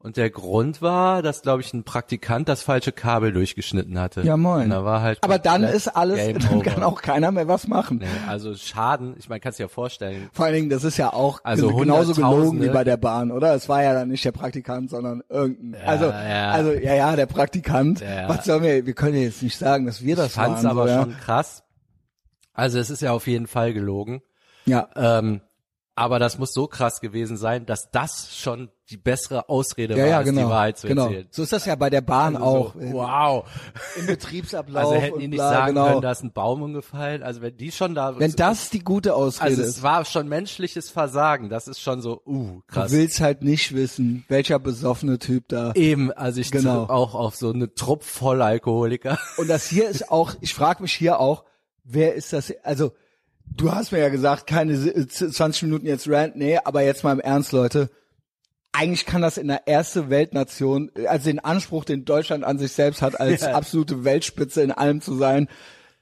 Und 0.00 0.16
der 0.16 0.30
Grund 0.30 0.80
war, 0.80 1.22
dass, 1.22 1.42
glaube 1.42 1.60
ich, 1.60 1.74
ein 1.74 1.82
Praktikant 1.82 2.48
das 2.48 2.62
falsche 2.62 2.92
Kabel 2.92 3.32
durchgeschnitten 3.32 3.98
hatte. 3.98 4.22
Ja, 4.22 4.36
moin. 4.36 4.62
Und 4.64 4.70
da 4.70 4.84
war 4.84 5.02
halt 5.02 5.18
Aber 5.22 5.40
dann 5.40 5.64
ist 5.64 5.88
alles, 5.88 6.18
Game 6.18 6.38
dann 6.38 6.54
over. 6.58 6.62
kann 6.70 6.82
auch 6.84 7.02
keiner 7.02 7.32
mehr 7.32 7.48
was 7.48 7.66
machen. 7.66 7.98
Nee, 7.98 8.06
also 8.28 8.54
Schaden, 8.54 9.16
ich 9.18 9.28
meine, 9.28 9.40
kannst 9.40 9.58
du 9.58 9.64
dir 9.64 9.66
ja 9.66 9.74
vorstellen. 9.74 10.30
Vor 10.32 10.44
allen 10.44 10.54
Dingen, 10.54 10.70
das 10.70 10.84
ist 10.84 10.98
ja 10.98 11.12
auch 11.12 11.40
Also 11.42 11.68
gen- 11.70 11.78
genauso 11.78 12.14
gelogen 12.14 12.62
wie 12.62 12.68
bei 12.68 12.84
der 12.84 12.96
Bahn, 12.96 13.32
oder? 13.32 13.52
Es 13.54 13.68
war 13.68 13.82
ja 13.82 13.92
dann 13.92 14.08
nicht 14.08 14.24
der 14.24 14.30
Praktikant, 14.30 14.88
sondern 14.88 15.22
irgendein. 15.28 15.82
also, 15.84 16.04
ja. 16.06 16.50
also 16.52 16.72
ja, 16.74 16.94
ja, 16.94 17.16
der 17.16 17.26
Praktikant. 17.26 18.00
Ja. 18.00 18.28
Was 18.28 18.44
sollen 18.44 18.62
wir? 18.62 18.86
Wir 18.86 18.94
können 18.94 19.16
ja 19.16 19.22
jetzt 19.22 19.42
nicht 19.42 19.58
sagen, 19.58 19.84
dass 19.86 20.04
wir 20.04 20.14
das 20.14 20.26
Ich 20.28 20.32
fand's 20.34 20.62
waren. 20.62 20.70
aber 20.70 20.82
so, 20.86 20.88
ja. 20.94 21.02
schon 21.02 21.16
krass. 21.18 21.64
Also 22.54 22.78
es 22.78 22.90
ist 22.90 23.02
ja 23.02 23.10
auf 23.10 23.26
jeden 23.26 23.48
Fall 23.48 23.72
gelogen. 23.74 24.20
Ja. 24.64 24.88
Ähm, 24.94 25.40
aber 25.98 26.20
das 26.20 26.38
muss 26.38 26.52
so 26.52 26.68
krass 26.68 27.00
gewesen 27.00 27.36
sein, 27.36 27.66
dass 27.66 27.90
das 27.90 28.36
schon 28.36 28.70
die 28.88 28.96
bessere 28.96 29.48
Ausrede 29.48 29.94
Ja, 29.96 30.02
war, 30.02 30.08
ja, 30.08 30.18
als 30.18 30.28
genau. 30.28 30.42
die 30.42 30.48
Wahrheit 30.48 30.78
zu 30.78 30.86
genau. 30.86 31.06
erzählen. 31.06 31.26
So 31.30 31.42
ist 31.42 31.52
das 31.52 31.66
ja 31.66 31.74
bei 31.74 31.90
der 31.90 32.00
Bahn 32.00 32.36
Also 32.36 32.46
auch. 32.46 32.74
So, 32.74 32.92
wow. 32.92 33.44
Im 33.98 34.06
Betriebsablauf. 34.06 34.86
Also 34.86 34.94
hätten 34.94 35.18
die 35.18 35.28
nicht 35.28 35.38
bla, 35.38 35.50
sagen 35.50 35.74
genau. 35.74 35.88
können, 35.88 36.00
da 36.00 36.12
ist 36.12 36.22
ein 36.22 36.32
Baum 36.32 36.62
umgefallen. 36.62 37.22
Also 37.22 37.42
wenn 37.42 37.56
die 37.56 37.72
schon 37.72 37.96
da, 37.96 38.18
Wenn 38.18 38.32
das 38.32 38.70
die 38.70 38.78
gute 38.78 39.14
Ausrede 39.14 39.50
also 39.50 39.62
ist. 39.62 39.68
es 39.68 39.82
war 39.82 40.04
schon 40.04 40.28
menschliches 40.28 40.88
Versagen. 40.88 41.50
Das 41.50 41.66
ist 41.66 41.80
schon 41.80 42.00
so, 42.00 42.22
uh, 42.24 42.60
krass. 42.68 42.92
Du 42.92 42.96
willst 42.96 43.20
halt 43.20 43.42
nicht 43.42 43.74
wissen, 43.74 44.24
welcher 44.28 44.60
besoffene 44.60 45.18
Typ 45.18 45.48
da. 45.48 45.72
Eben, 45.74 46.12
also 46.12 46.40
ich 46.40 46.52
genau. 46.52 46.84
auch 46.84 47.14
auf 47.14 47.34
so 47.34 47.52
eine 47.52 47.74
Trupp 47.74 48.04
voll 48.04 48.40
Alkoholiker. 48.40 49.18
Und 49.36 49.48
das 49.48 49.66
hier 49.66 49.88
ist 49.88 50.10
auch, 50.10 50.34
ich 50.40 50.54
frage 50.54 50.80
mich 50.80 50.92
hier 50.92 51.18
auch, 51.18 51.44
wer 51.82 52.14
ist 52.14 52.32
das? 52.32 52.54
Also, 52.62 52.92
du 53.56 53.72
hast 53.72 53.92
mir 53.92 53.98
ja 53.98 54.08
gesagt, 54.08 54.46
keine 54.46 54.72
äh, 54.74 55.06
20 55.06 55.62
Minuten 55.64 55.86
jetzt 55.86 56.08
Rant, 56.08 56.36
nee, 56.36 56.58
aber 56.62 56.82
jetzt 56.82 57.04
mal 57.04 57.12
im 57.12 57.20
Ernst, 57.20 57.52
Leute. 57.52 57.90
Eigentlich 58.72 59.06
kann 59.06 59.22
das 59.22 59.38
in 59.38 59.48
der 59.48 59.66
erste 59.66 60.10
Weltnation, 60.10 60.90
also 61.06 61.24
den 61.24 61.38
Anspruch, 61.40 61.84
den 61.84 62.04
Deutschland 62.04 62.44
an 62.44 62.58
sich 62.58 62.72
selbst 62.72 63.02
hat, 63.02 63.18
als 63.18 63.40
Ja. 63.42 63.52
absolute 63.54 64.04
Weltspitze 64.04 64.62
in 64.62 64.70
allem 64.72 65.00
zu 65.00 65.16
sein, 65.16 65.48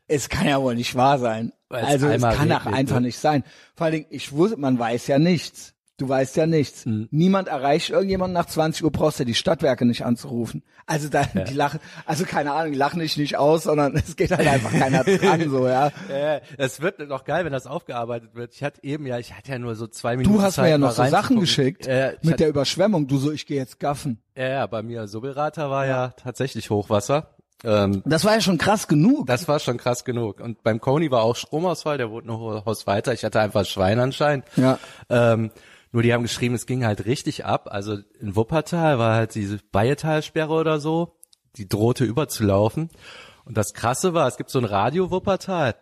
es 0.08 0.28
kann 0.28 0.46
ja 0.46 0.60
wohl 0.60 0.74
nicht 0.74 0.94
wahr 0.94 1.18
sein. 1.18 1.52
Weil 1.68 1.84
es 1.84 1.90
Also 1.90 2.08
es 2.08 2.22
kann 2.22 2.48
doch 2.48 2.66
einfach 2.66 3.00
ne? 3.00 3.06
nicht 3.08 3.18
sein. 3.18 3.44
Vor 3.74 3.86
allen 3.86 3.94
Dingen, 3.94 4.06
ich 4.10 4.32
wusste, 4.32 4.56
man 4.56 4.78
weiß 4.78 5.06
ja 5.08 5.18
nichts. 5.18 5.74
Du 5.98 6.06
weißt 6.08 6.36
ja 6.36 6.46
nichts. 6.46 6.84
Hm. 6.84 7.08
Niemand 7.10 7.48
erreicht 7.48 7.88
irgendjemanden 7.88 8.34
nach 8.34 8.44
20 8.46 8.84
Uhr, 8.84 8.92
brauchst 8.92 9.18
du 9.18 9.24
die 9.24 9.34
Stadtwerke 9.34 9.86
nicht 9.86 10.04
anzurufen. 10.04 10.62
Also 10.84 11.08
da, 11.08 11.22
die 11.24 11.54
lachen, 11.54 11.80
also 12.04 12.24
keine 12.24 12.52
Ahnung, 12.52 12.72
die 12.72 12.78
lachen 12.78 13.00
dich 13.00 13.16
nicht 13.16 13.36
aus, 13.38 13.62
sondern 13.64 13.94
es 14.06 14.14
geht 14.14 14.30
halt 14.30 14.46
einfach 14.46 14.72
keiner 14.72 15.04
dran, 15.04 15.48
so, 15.48 15.66
ja. 15.66 15.90
Ja, 16.10 16.40
es 16.58 16.80
wird 16.82 16.98
noch 17.08 17.24
geil, 17.24 17.44
wenn 17.46 17.52
das 17.52 17.66
aufgearbeitet 17.66 18.34
wird. 18.34 18.52
Ich 18.54 18.62
hatte 18.62 18.84
eben 18.84 19.06
ja, 19.06 19.18
ich 19.18 19.32
hatte 19.32 19.52
ja 19.52 19.58
nur 19.58 19.74
so 19.74 19.86
zwei 19.86 20.16
Minuten 20.18 20.36
Du 20.36 20.42
hast 20.42 20.56
Zeit, 20.56 20.64
mir 20.66 20.70
ja 20.72 20.78
noch 20.78 20.90
so 20.92 21.04
Sachen 21.06 21.40
geschickt 21.40 21.86
Ja, 21.86 22.10
ich 22.10 22.16
mit 22.22 22.26
hatte, 22.32 22.36
der 22.36 22.48
Überschwemmung. 22.50 23.06
Du 23.06 23.16
so, 23.16 23.32
ich 23.32 23.46
gehe 23.46 23.56
jetzt 23.56 23.80
gaffen. 23.80 24.20
ja, 24.36 24.48
ja, 24.48 24.66
bei 24.66 24.82
mir 24.82 25.08
Sobelrater 25.08 25.70
war 25.70 25.86
ja 25.86 26.08
tatsächlich 26.10 26.68
Hochwasser. 26.68 27.30
Ähm, 27.64 28.02
Das 28.04 28.22
war 28.26 28.34
ja 28.34 28.42
schon 28.42 28.58
krass 28.58 28.86
genug. 28.86 29.26
das 29.28 29.48
war 29.48 29.58
schon 29.60 29.78
krass 29.78 30.04
genug. 30.04 30.40
Und 30.40 30.62
beim 30.62 30.78
Coney 30.78 31.10
war 31.10 31.22
auch 31.22 31.36
Stromausfall, 31.36 31.96
der 31.96 32.10
wurde 32.10 32.26
noch 32.26 32.66
Haus 32.66 32.86
weiter. 32.86 33.14
Ich 33.14 33.24
hatte 33.24 33.40
einfach 33.40 33.64
Schwein 33.64 33.98
anscheinend. 33.98 34.44
Ja. 34.56 34.78
Ähm, 35.08 35.50
nur 35.96 36.02
die 36.02 36.12
haben 36.12 36.24
geschrieben, 36.24 36.54
es 36.54 36.66
ging 36.66 36.84
halt 36.84 37.06
richtig 37.06 37.46
ab. 37.46 37.68
Also 37.70 37.96
in 38.20 38.36
Wuppertal 38.36 38.98
war 38.98 39.14
halt 39.14 39.34
diese 39.34 39.60
Bayetalsperre 39.72 40.52
oder 40.52 40.78
so, 40.78 41.16
die 41.56 41.66
drohte 41.66 42.04
überzulaufen. 42.04 42.90
Und 43.46 43.56
das 43.56 43.72
Krasse 43.72 44.12
war, 44.12 44.28
es 44.28 44.36
gibt 44.36 44.50
so 44.50 44.58
ein 44.58 44.66
Radio 44.66 45.10
Wuppertal. 45.10 45.74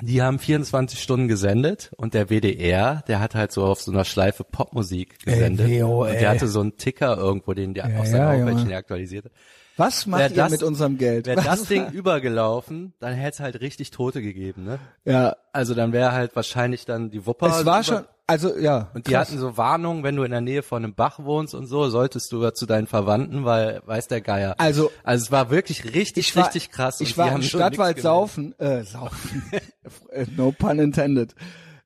Die 0.00 0.22
haben 0.22 0.38
24 0.38 1.02
Stunden 1.02 1.26
gesendet 1.26 1.90
und 1.96 2.14
der 2.14 2.30
WDR, 2.30 3.02
der 3.08 3.18
hat 3.18 3.34
halt 3.34 3.50
so 3.50 3.64
auf 3.64 3.82
so 3.82 3.90
einer 3.90 4.04
Schleife 4.04 4.44
Popmusik 4.44 5.18
gesendet. 5.24 5.70
WO, 5.70 6.04
und 6.04 6.10
ey. 6.10 6.20
der 6.20 6.30
hatte 6.30 6.46
so 6.46 6.60
einen 6.60 6.76
Ticker 6.76 7.16
irgendwo, 7.16 7.52
den 7.52 7.74
der 7.74 7.90
Ja, 7.90 7.98
auf 7.98 8.06
seiner 8.06 8.32
ja, 8.32 8.46
Homepage 8.46 8.70
er 8.70 8.78
aktualisierte. 8.78 9.32
Was 9.76 10.06
macht 10.06 10.22
ihr 10.30 10.36
das- 10.36 10.50
mit 10.50 10.62
unserem 10.62 10.96
Geld? 10.98 11.26
Wäre 11.26 11.42
das 11.42 11.64
Ding 11.64 11.88
übergelaufen, 11.92 12.94
dann 13.00 13.14
hätte 13.14 13.34
es 13.34 13.40
halt 13.40 13.60
richtig 13.60 13.90
Tote 13.90 14.22
gegeben, 14.22 14.64
ne? 14.64 14.78
Ja, 15.04 15.36
Also 15.52 15.74
dann 15.74 15.92
wäre 15.92 16.12
halt 16.12 16.34
wahrscheinlich 16.36 16.84
dann 16.86 17.10
die 17.10 17.26
Wupper. 17.26 17.48
es 17.48 17.66
war 17.66 17.84
schon, 17.84 18.04
also 18.26 18.56
ja. 18.58 18.90
Und 18.94 19.06
die 19.06 19.12
krass. 19.12 19.28
hatten 19.28 19.38
so 19.38 19.56
Warnungen, 19.56 20.02
wenn 20.02 20.16
du 20.16 20.22
in 20.24 20.30
der 20.30 20.40
Nähe 20.40 20.62
von 20.62 20.82
einem 20.84 20.94
Bach 20.94 21.18
wohnst 21.22 21.54
und 21.54 21.66
so, 21.66 21.88
solltest 21.88 22.32
du 22.32 22.50
zu 22.50 22.66
deinen 22.66 22.86
Verwandten, 22.86 23.44
weil 23.44 23.82
weiß 23.86 24.08
der 24.08 24.20
Geier. 24.20 24.54
Also- 24.58 24.90
also 25.04 25.24
es 25.24 25.30
war 25.30 25.50
wirklich 25.50 25.84
richtig, 25.84 26.28
ich 26.28 26.36
war, 26.36 26.44
richtig 26.46 26.70
krass. 26.70 27.00
Ich 27.00 27.16
war 27.18 27.30
im 27.32 27.42
Stadtwald 27.42 28.00
saufen, 28.00 28.58
äh, 28.58 28.82
saufen, 28.82 29.42
no 30.36 30.52
pun 30.52 30.78
intended, 30.78 31.34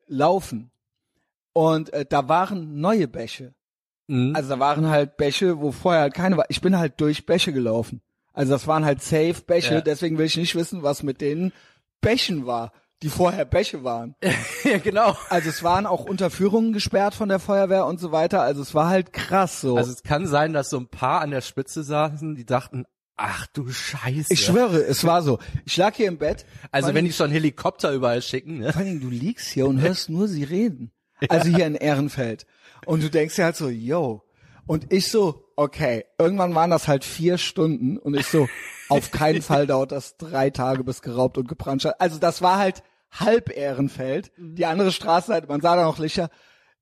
laufen. 0.06 0.70
Und 1.52 1.92
äh, 1.92 2.06
da 2.08 2.28
waren 2.28 2.80
neue 2.80 3.08
Bäche. 3.08 3.54
Mhm. 4.10 4.34
Also 4.34 4.48
da 4.50 4.58
waren 4.58 4.88
halt 4.88 5.16
Bäche, 5.16 5.60
wo 5.60 5.72
vorher 5.72 6.02
halt 6.02 6.14
keine 6.14 6.36
war. 6.36 6.46
Ich 6.48 6.60
bin 6.60 6.76
halt 6.78 7.00
durch 7.00 7.26
Bäche 7.26 7.52
gelaufen. 7.52 8.00
Also 8.32 8.52
das 8.52 8.66
waren 8.66 8.84
halt 8.84 9.02
safe 9.02 9.42
Bäche, 9.46 9.74
Ja. 9.74 9.80
deswegen 9.80 10.18
will 10.18 10.26
ich 10.26 10.36
nicht 10.36 10.54
wissen, 10.54 10.82
was 10.82 11.02
mit 11.02 11.20
den 11.20 11.52
Bächen 12.00 12.46
war, 12.46 12.72
die 13.02 13.08
vorher 13.08 13.44
Bäche 13.44 13.82
waren. 13.84 14.14
ja, 14.64 14.78
genau. 14.78 15.16
Also 15.28 15.48
es 15.48 15.62
waren 15.62 15.86
auch 15.86 16.04
Unterführungen 16.04 16.72
gesperrt 16.72 17.14
von 17.14 17.28
der 17.28 17.38
Feuerwehr 17.38 17.86
und 17.86 17.98
so 18.00 18.12
weiter. 18.12 18.42
Also 18.42 18.62
es 18.62 18.74
war 18.74 18.88
halt 18.88 19.12
krass 19.12 19.60
so. 19.60 19.76
Also 19.76 19.90
es 19.92 20.02
kann 20.02 20.26
sein, 20.26 20.52
dass 20.52 20.70
so 20.70 20.78
ein 20.78 20.88
paar 20.88 21.20
an 21.20 21.30
der 21.30 21.40
Spitze 21.40 21.82
saßen, 21.82 22.34
die 22.36 22.44
dachten, 22.46 22.84
ach 23.16 23.46
du 23.48 23.68
Scheiße. 23.70 24.32
ich 24.32 24.44
schwöre, 24.44 24.78
es 24.78 25.04
war 25.04 25.22
so. 25.22 25.38
Ich 25.64 25.76
lag 25.76 25.94
hier 25.94 26.08
im 26.08 26.18
Bett. 26.18 26.46
also 26.70 26.94
wenn 26.94 27.04
die 27.04 27.12
schon 27.12 27.30
Helikopter 27.30 27.92
überall 27.92 28.22
schicken, 28.22 28.58
ne? 28.58 28.72
Vor 28.72 28.82
Dingen, 28.82 29.00
du 29.00 29.10
liegst 29.10 29.48
hier 29.48 29.66
und 29.66 29.80
hörst 29.80 30.08
nur 30.10 30.26
sie 30.28 30.44
reden. 30.44 30.90
Also 31.28 31.54
hier 31.54 31.66
in 31.66 31.74
Ehrenfeld. 31.74 32.46
Und 32.86 33.02
du 33.02 33.10
denkst 33.10 33.36
dir 33.36 33.44
halt 33.44 33.56
so, 33.56 33.68
yo. 33.68 34.22
Und 34.66 34.92
ich 34.92 35.08
so, 35.08 35.44
okay, 35.56 36.04
irgendwann 36.18 36.54
waren 36.54 36.70
das 36.70 36.86
halt 36.88 37.04
vier 37.04 37.38
Stunden 37.38 37.98
und 37.98 38.14
ich 38.14 38.26
so, 38.26 38.48
auf 38.88 39.10
keinen 39.10 39.42
Fall 39.42 39.66
dauert 39.66 39.92
das 39.92 40.16
drei 40.16 40.50
Tage, 40.50 40.84
bis 40.84 41.02
geraubt 41.02 41.38
und 41.38 41.48
gebrannt 41.48 41.84
hat. 41.84 42.00
Also 42.00 42.18
das 42.18 42.40
war 42.42 42.58
halt 42.58 42.82
halb 43.10 43.54
Ehrenfeld. 43.56 44.32
Die 44.36 44.66
andere 44.66 44.92
Straßenseite, 44.92 45.48
man 45.48 45.60
sah 45.60 45.76
da 45.76 45.84
noch 45.84 45.98
Lichter. 45.98 46.30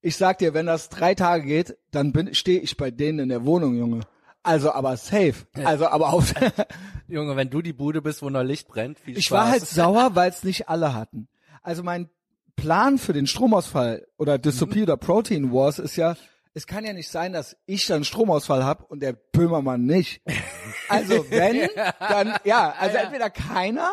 Ich 0.01 0.17
sag 0.17 0.39
dir, 0.39 0.55
wenn 0.55 0.67
das 0.67 0.91
drei 0.91 1.15
Tage 1.15 1.45
geht, 1.45 1.77
dann 1.91 2.13
bin, 2.13 2.35
stehe 2.35 2.61
ich 2.61 2.77
bei 2.77 2.91
denen 2.91 3.19
in 3.19 3.29
der 3.31 3.45
Wohnung, 3.45 3.77
Junge. 3.77 4.01
Also 4.43 4.73
aber 4.73 4.97
safe. 4.97 5.47
Also 5.65 5.89
aber 5.89 6.13
auf, 6.13 6.33
Junge, 7.09 7.37
wenn 7.37 7.51
du 7.51 7.63
die 7.63 7.73
Bude 7.73 8.01
bist, 8.03 8.23
wo 8.23 8.31
noch 8.31 8.43
Licht 8.43 8.69
brennt, 8.69 8.99
viel 8.99 9.19
Ich 9.19 9.27
Spaß. 9.27 9.37
war 9.39 9.51
halt 9.51 9.67
sauer, 9.67 10.11
weil 10.15 10.31
es 10.31 10.45
nicht 10.45 10.69
alle 10.69 10.95
hatten. 10.95 11.29
Also 11.63 11.83
mein 11.83 12.09
Plan 12.59 12.99
für 12.99 13.13
den 13.13 13.27
Stromausfall 13.27 14.07
oder 14.17 14.37
Dystopie 14.39 14.83
oder 14.83 14.97
Protein 14.97 15.53
Wars 15.53 15.79
ist 15.79 15.97
ja, 15.97 16.17
es 16.55 16.67
kann 16.67 16.85
ja 16.85 16.93
nicht 16.93 17.09
sein, 17.09 17.33
dass 17.33 17.57
ich 17.67 17.87
dann 17.87 18.03
Stromausfall 18.05 18.65
hab 18.65 18.91
und 18.91 19.01
der 19.01 19.13
Böhmermann 19.13 19.85
nicht. 19.87 20.21
Also 20.91 21.31
wenn, 21.31 21.69
dann 22.01 22.35
ja, 22.45 22.73
also 22.79 22.97
entweder 22.97 23.29
keiner 23.29 23.91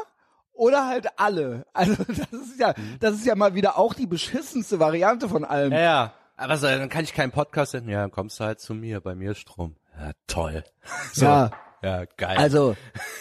oder 0.53 0.87
halt 0.87 1.07
alle. 1.17 1.65
Also 1.73 1.93
das 2.07 2.31
ist 2.31 2.57
ja, 2.59 2.73
das 3.01 3.15
ist 3.15 3.25
ja 3.25 3.35
mal 3.35 3.53
wieder 3.53 3.77
auch 3.77 3.93
die 3.93 4.07
beschissenste 4.07 4.79
Variante 4.79 5.27
von 5.27 5.43
allem. 5.43 5.73
Ja, 5.73 5.79
ja. 5.79 6.13
Aber 6.37 6.55
so, 6.57 6.67
dann 6.67 6.87
kann 6.89 7.03
ich 7.03 7.13
keinen 7.13 7.31
Podcast 7.31 7.71
senden. 7.73 7.89
Ja, 7.89 8.01
dann 8.01 8.11
kommst 8.11 8.39
du 8.39 8.45
halt 8.45 8.59
zu 8.61 8.73
mir, 8.73 9.01
bei 9.01 9.13
mir 9.15 9.31
ist 9.31 9.39
Strom. 9.39 9.75
Ja, 9.99 10.11
toll. 10.27 10.63
So. 11.13 11.25
Ja, 11.25 11.51
Ja, 11.83 12.05
geil. 12.17 12.37
also 12.37 12.75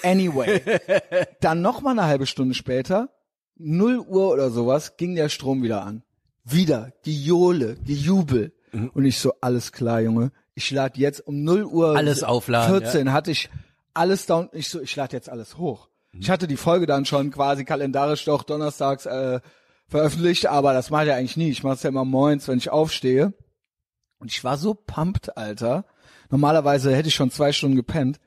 anyway. 0.04 0.60
Dann 1.40 1.60
noch 1.60 1.80
mal 1.80 1.90
eine 1.92 2.04
halbe 2.04 2.26
Stunde 2.26 2.54
später, 2.54 3.08
0 3.56 3.98
Uhr 4.00 4.32
oder 4.32 4.50
sowas, 4.50 4.96
ging 4.96 5.14
der 5.14 5.28
Strom 5.28 5.62
wieder 5.62 5.84
an. 5.84 6.02
Wieder, 6.44 6.92
Gejohle, 7.02 7.76
Gejubel. 7.84 8.52
Mhm. 8.72 8.90
Und 8.94 9.04
ich 9.04 9.18
so, 9.18 9.32
alles 9.40 9.72
klar, 9.72 10.00
Junge. 10.00 10.32
Ich 10.54 10.70
lade 10.70 11.00
jetzt 11.00 11.26
um 11.26 11.42
0 11.42 11.64
Uhr 11.64 11.96
Alles 11.96 12.22
aufladen, 12.22 12.80
14 12.80 13.12
hatte 13.12 13.30
ich 13.30 13.50
alles 13.92 14.26
down. 14.26 14.48
Ich 14.52 14.68
so, 14.68 14.80
ich 14.80 14.94
lade 14.94 15.16
jetzt 15.16 15.28
alles 15.28 15.56
hoch. 15.56 15.88
Mhm. 16.12 16.20
Ich 16.20 16.30
hatte 16.30 16.46
die 16.46 16.56
Folge 16.56 16.86
dann 16.86 17.06
schon 17.06 17.30
quasi 17.30 17.64
kalendarisch 17.64 18.24
doch 18.24 18.42
donnerstags 18.42 19.06
äh, 19.06 19.40
veröffentlicht, 19.88 20.46
aber 20.46 20.72
das 20.72 20.90
mache 20.90 21.04
ich 21.04 21.08
ja 21.08 21.16
eigentlich 21.16 21.36
nie. 21.36 21.50
Ich 21.50 21.62
mache 21.62 21.74
es 21.74 21.82
ja 21.82 21.90
immer 21.90 22.04
moins, 22.04 22.46
wenn 22.48 22.58
ich 22.58 22.70
aufstehe. 22.70 23.32
Und 24.18 24.30
ich 24.30 24.42
war 24.44 24.56
so 24.56 24.74
pumped, 24.74 25.36
Alter. 25.36 25.84
Normalerweise 26.30 26.94
hätte 26.94 27.08
ich 27.08 27.14
schon 27.14 27.30
zwei 27.30 27.52
Stunden 27.52 27.76
gepennt. 27.76 28.18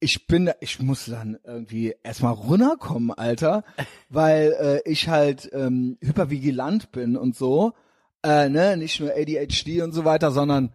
Ich 0.00 0.26
bin, 0.26 0.50
ich 0.60 0.80
muss 0.80 1.06
dann 1.06 1.38
irgendwie 1.44 1.94
erstmal 2.02 2.34
runterkommen, 2.34 3.10
Alter, 3.10 3.64
weil 4.08 4.54
äh, 4.60 4.90
ich 4.90 5.08
halt 5.08 5.50
ähm, 5.52 5.96
hypervigilant 6.00 6.92
bin 6.92 7.16
und 7.16 7.36
so. 7.36 7.72
Äh, 8.22 8.48
ne, 8.48 8.76
nicht 8.76 9.00
nur 9.00 9.12
ADHD 9.12 9.82
und 9.82 9.92
so 9.92 10.04
weiter, 10.04 10.30
sondern 10.30 10.74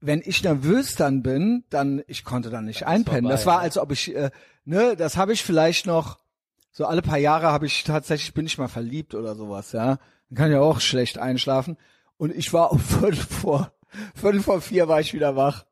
wenn 0.00 0.22
ich 0.24 0.42
nervös 0.42 0.94
dann 0.94 1.22
bin, 1.22 1.64
dann 1.70 2.02
ich 2.06 2.24
konnte 2.24 2.50
dann 2.50 2.66
nicht 2.66 2.86
einpennen. 2.86 3.22
vorbei, 3.22 3.34
das 3.34 3.46
war, 3.46 3.60
als 3.60 3.78
ob 3.78 3.92
ich, 3.92 4.14
äh, 4.14 4.30
ne, 4.64 4.96
das 4.96 5.16
habe 5.16 5.32
ich 5.32 5.42
vielleicht 5.42 5.86
noch 5.86 6.18
so 6.70 6.86
alle 6.86 7.02
paar 7.02 7.18
Jahre 7.18 7.46
habe 7.46 7.66
ich 7.66 7.84
tatsächlich 7.84 8.34
bin 8.34 8.46
ich 8.46 8.58
mal 8.58 8.68
verliebt 8.68 9.14
oder 9.14 9.34
sowas, 9.34 9.72
ja. 9.72 9.98
Dann 10.28 10.36
kann 10.36 10.50
ich 10.50 10.58
auch 10.58 10.80
schlecht 10.80 11.18
einschlafen. 11.18 11.76
Und 12.16 12.34
ich 12.34 12.52
war 12.52 12.72
um 12.72 12.78
Viertel 12.78 13.16
vor 13.16 13.72
Viertel 14.14 14.42
vor 14.42 14.60
vier 14.60 14.88
war 14.88 15.00
ich 15.00 15.14
wieder 15.14 15.36
wach. 15.36 15.64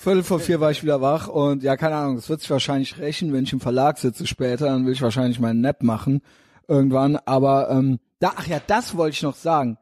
Viertel 0.00 0.22
vor 0.22 0.38
vier 0.38 0.60
war 0.60 0.70
ich 0.70 0.84
wieder 0.84 1.00
wach 1.00 1.26
und 1.26 1.64
ja, 1.64 1.76
keine 1.76 1.96
Ahnung, 1.96 2.14
das 2.14 2.28
wird 2.28 2.40
sich 2.40 2.50
wahrscheinlich 2.50 2.98
rächen, 2.98 3.32
wenn 3.32 3.42
ich 3.42 3.52
im 3.52 3.58
Verlag 3.58 3.98
sitze 3.98 4.28
später, 4.28 4.66
dann 4.66 4.86
will 4.86 4.92
ich 4.92 5.02
wahrscheinlich 5.02 5.40
meinen 5.40 5.60
Nap 5.60 5.82
machen 5.82 6.22
irgendwann. 6.68 7.16
Aber 7.16 7.68
ähm, 7.68 7.98
da, 8.20 8.34
ach 8.36 8.46
ja, 8.46 8.60
das 8.64 8.96
wollte 8.96 9.14
ich 9.14 9.22
noch 9.24 9.34
sagen. 9.34 9.76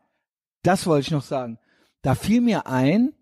Das 0.63 0.87
wollte 0.87 1.03
ich 1.03 1.11
noch 1.11 1.23
sagen. 1.23 1.59
Da 2.01 2.15
fiel 2.15 2.41
mir 2.41 2.67
ein, 2.67 3.13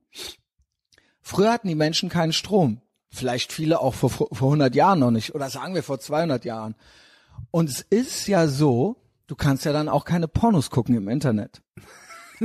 früher 1.20 1.50
hatten 1.50 1.66
die 1.66 1.74
Menschen 1.74 2.10
keinen 2.10 2.32
Strom. 2.32 2.80
Vielleicht 3.10 3.52
viele 3.52 3.80
auch 3.80 3.94
vor, 3.94 4.10
vor 4.10 4.30
100 4.32 4.72
Jahren 4.76 5.00
noch 5.00 5.10
nicht. 5.10 5.34
Oder 5.34 5.50
sagen 5.50 5.74
wir 5.74 5.82
vor 5.82 5.98
200 5.98 6.44
Jahren. 6.44 6.76
Und 7.50 7.68
es 7.70 7.80
ist 7.80 8.28
ja 8.28 8.46
so, 8.46 8.94
du 9.26 9.34
kannst 9.34 9.64
ja 9.64 9.72
dann 9.72 9.88
auch 9.88 10.04
keine 10.04 10.28
Pornos 10.28 10.70
gucken 10.70 10.94
im 10.94 11.08
Internet. 11.08 11.60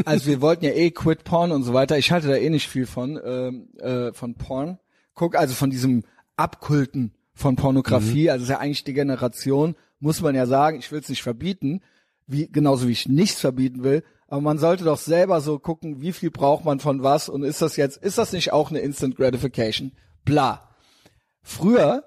Also 0.06 0.28
wir 0.28 0.42
wollten 0.42 0.66
ja 0.66 0.72
eh 0.72 0.92
quit 0.92 1.24
Porn 1.24 1.52
und 1.52 1.64
so 1.64 1.74
weiter. 1.74 1.98
Ich 1.98 2.12
halte 2.12 2.28
da 2.28 2.36
eh 2.36 2.50
nicht 2.50 2.68
viel 2.68 2.86
von, 2.86 3.20
ähm, 3.24 3.70
äh, 3.78 4.14
von 4.14 4.36
Porn. 4.36 4.80
Guck, 5.16 5.36
also 5.36 5.54
von 5.54 5.70
diesem 5.70 6.04
Abkulten 6.38 7.14
von 7.34 7.56
Pornografie. 7.56 8.30
Also 8.30 8.44
es 8.44 8.50
ist 8.50 8.54
ja 8.54 8.60
eigentlich 8.60 8.84
die 8.84 8.94
Generation, 8.94 9.76
muss 10.00 10.22
man 10.22 10.36
ja 10.36 10.46
sagen, 10.46 10.80
ich 10.80 10.92
will 10.92 11.00
es 11.00 11.10
nicht 11.10 11.24
verbieten, 11.24 11.82
wie, 12.28 12.48
genauso 12.48 12.88
wie 12.88 12.94
ich 12.94 13.08
nichts 13.08 13.40
verbieten 13.40 13.84
will. 13.84 14.04
Aber 14.28 14.42
man 14.42 14.60
sollte 14.60 14.84
doch 14.84 14.98
selber 14.98 15.42
so 15.42 15.58
gucken, 15.58 16.02
wie 16.02 16.14
viel 16.14 16.30
braucht 16.30 16.64
man 16.64 16.80
von 16.80 17.02
was 17.02 17.30
und 17.30 17.44
ist 17.44 17.62
das 17.62 17.78
jetzt, 17.78 17.98
ist 17.98 18.18
das 18.18 18.32
nicht 18.32 18.54
auch 18.54 18.70
eine 18.70 18.80
Instant 18.80 19.16
Gratification? 19.16 19.94
Bla. 20.24 20.70
Früher, 21.42 22.04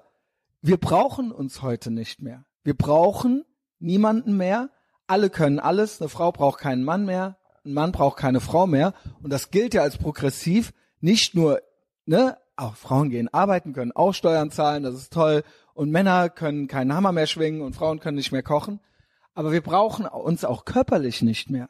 wir 0.61 0.77
brauchen 0.77 1.31
uns 1.31 1.61
heute 1.61 1.91
nicht 1.91 2.21
mehr. 2.21 2.45
Wir 2.63 2.75
brauchen 2.75 3.43
niemanden 3.79 4.37
mehr. 4.37 4.69
Alle 5.07 5.29
können 5.29 5.59
alles. 5.59 5.99
Eine 5.99 6.07
Frau 6.07 6.31
braucht 6.31 6.59
keinen 6.61 6.85
Mann 6.85 7.05
mehr. 7.05 7.37
Ein 7.65 7.73
Mann 7.73 7.91
braucht 7.91 8.17
keine 8.17 8.41
Frau 8.41 8.67
mehr. 8.67 8.93
Und 9.21 9.31
das 9.31 9.51
gilt 9.51 9.73
ja 9.73 9.81
als 9.81 9.97
progressiv. 9.97 10.73
Nicht 10.99 11.35
nur, 11.35 11.61
ne, 12.05 12.37
auch 12.55 12.75
Frauen 12.75 13.09
gehen 13.09 13.33
arbeiten, 13.33 13.73
können 13.73 13.91
auch 13.91 14.13
Steuern 14.13 14.51
zahlen, 14.51 14.83
das 14.83 14.95
ist 14.95 15.13
toll. 15.13 15.43
Und 15.73 15.91
Männer 15.91 16.29
können 16.29 16.67
keinen 16.67 16.93
Hammer 16.93 17.11
mehr 17.11 17.27
schwingen 17.27 17.61
und 17.61 17.75
Frauen 17.75 17.99
können 17.99 18.17
nicht 18.17 18.31
mehr 18.31 18.43
kochen. 18.43 18.79
Aber 19.33 19.51
wir 19.51 19.61
brauchen 19.61 20.05
uns 20.05 20.45
auch 20.45 20.65
körperlich 20.65 21.21
nicht 21.21 21.49
mehr. 21.49 21.69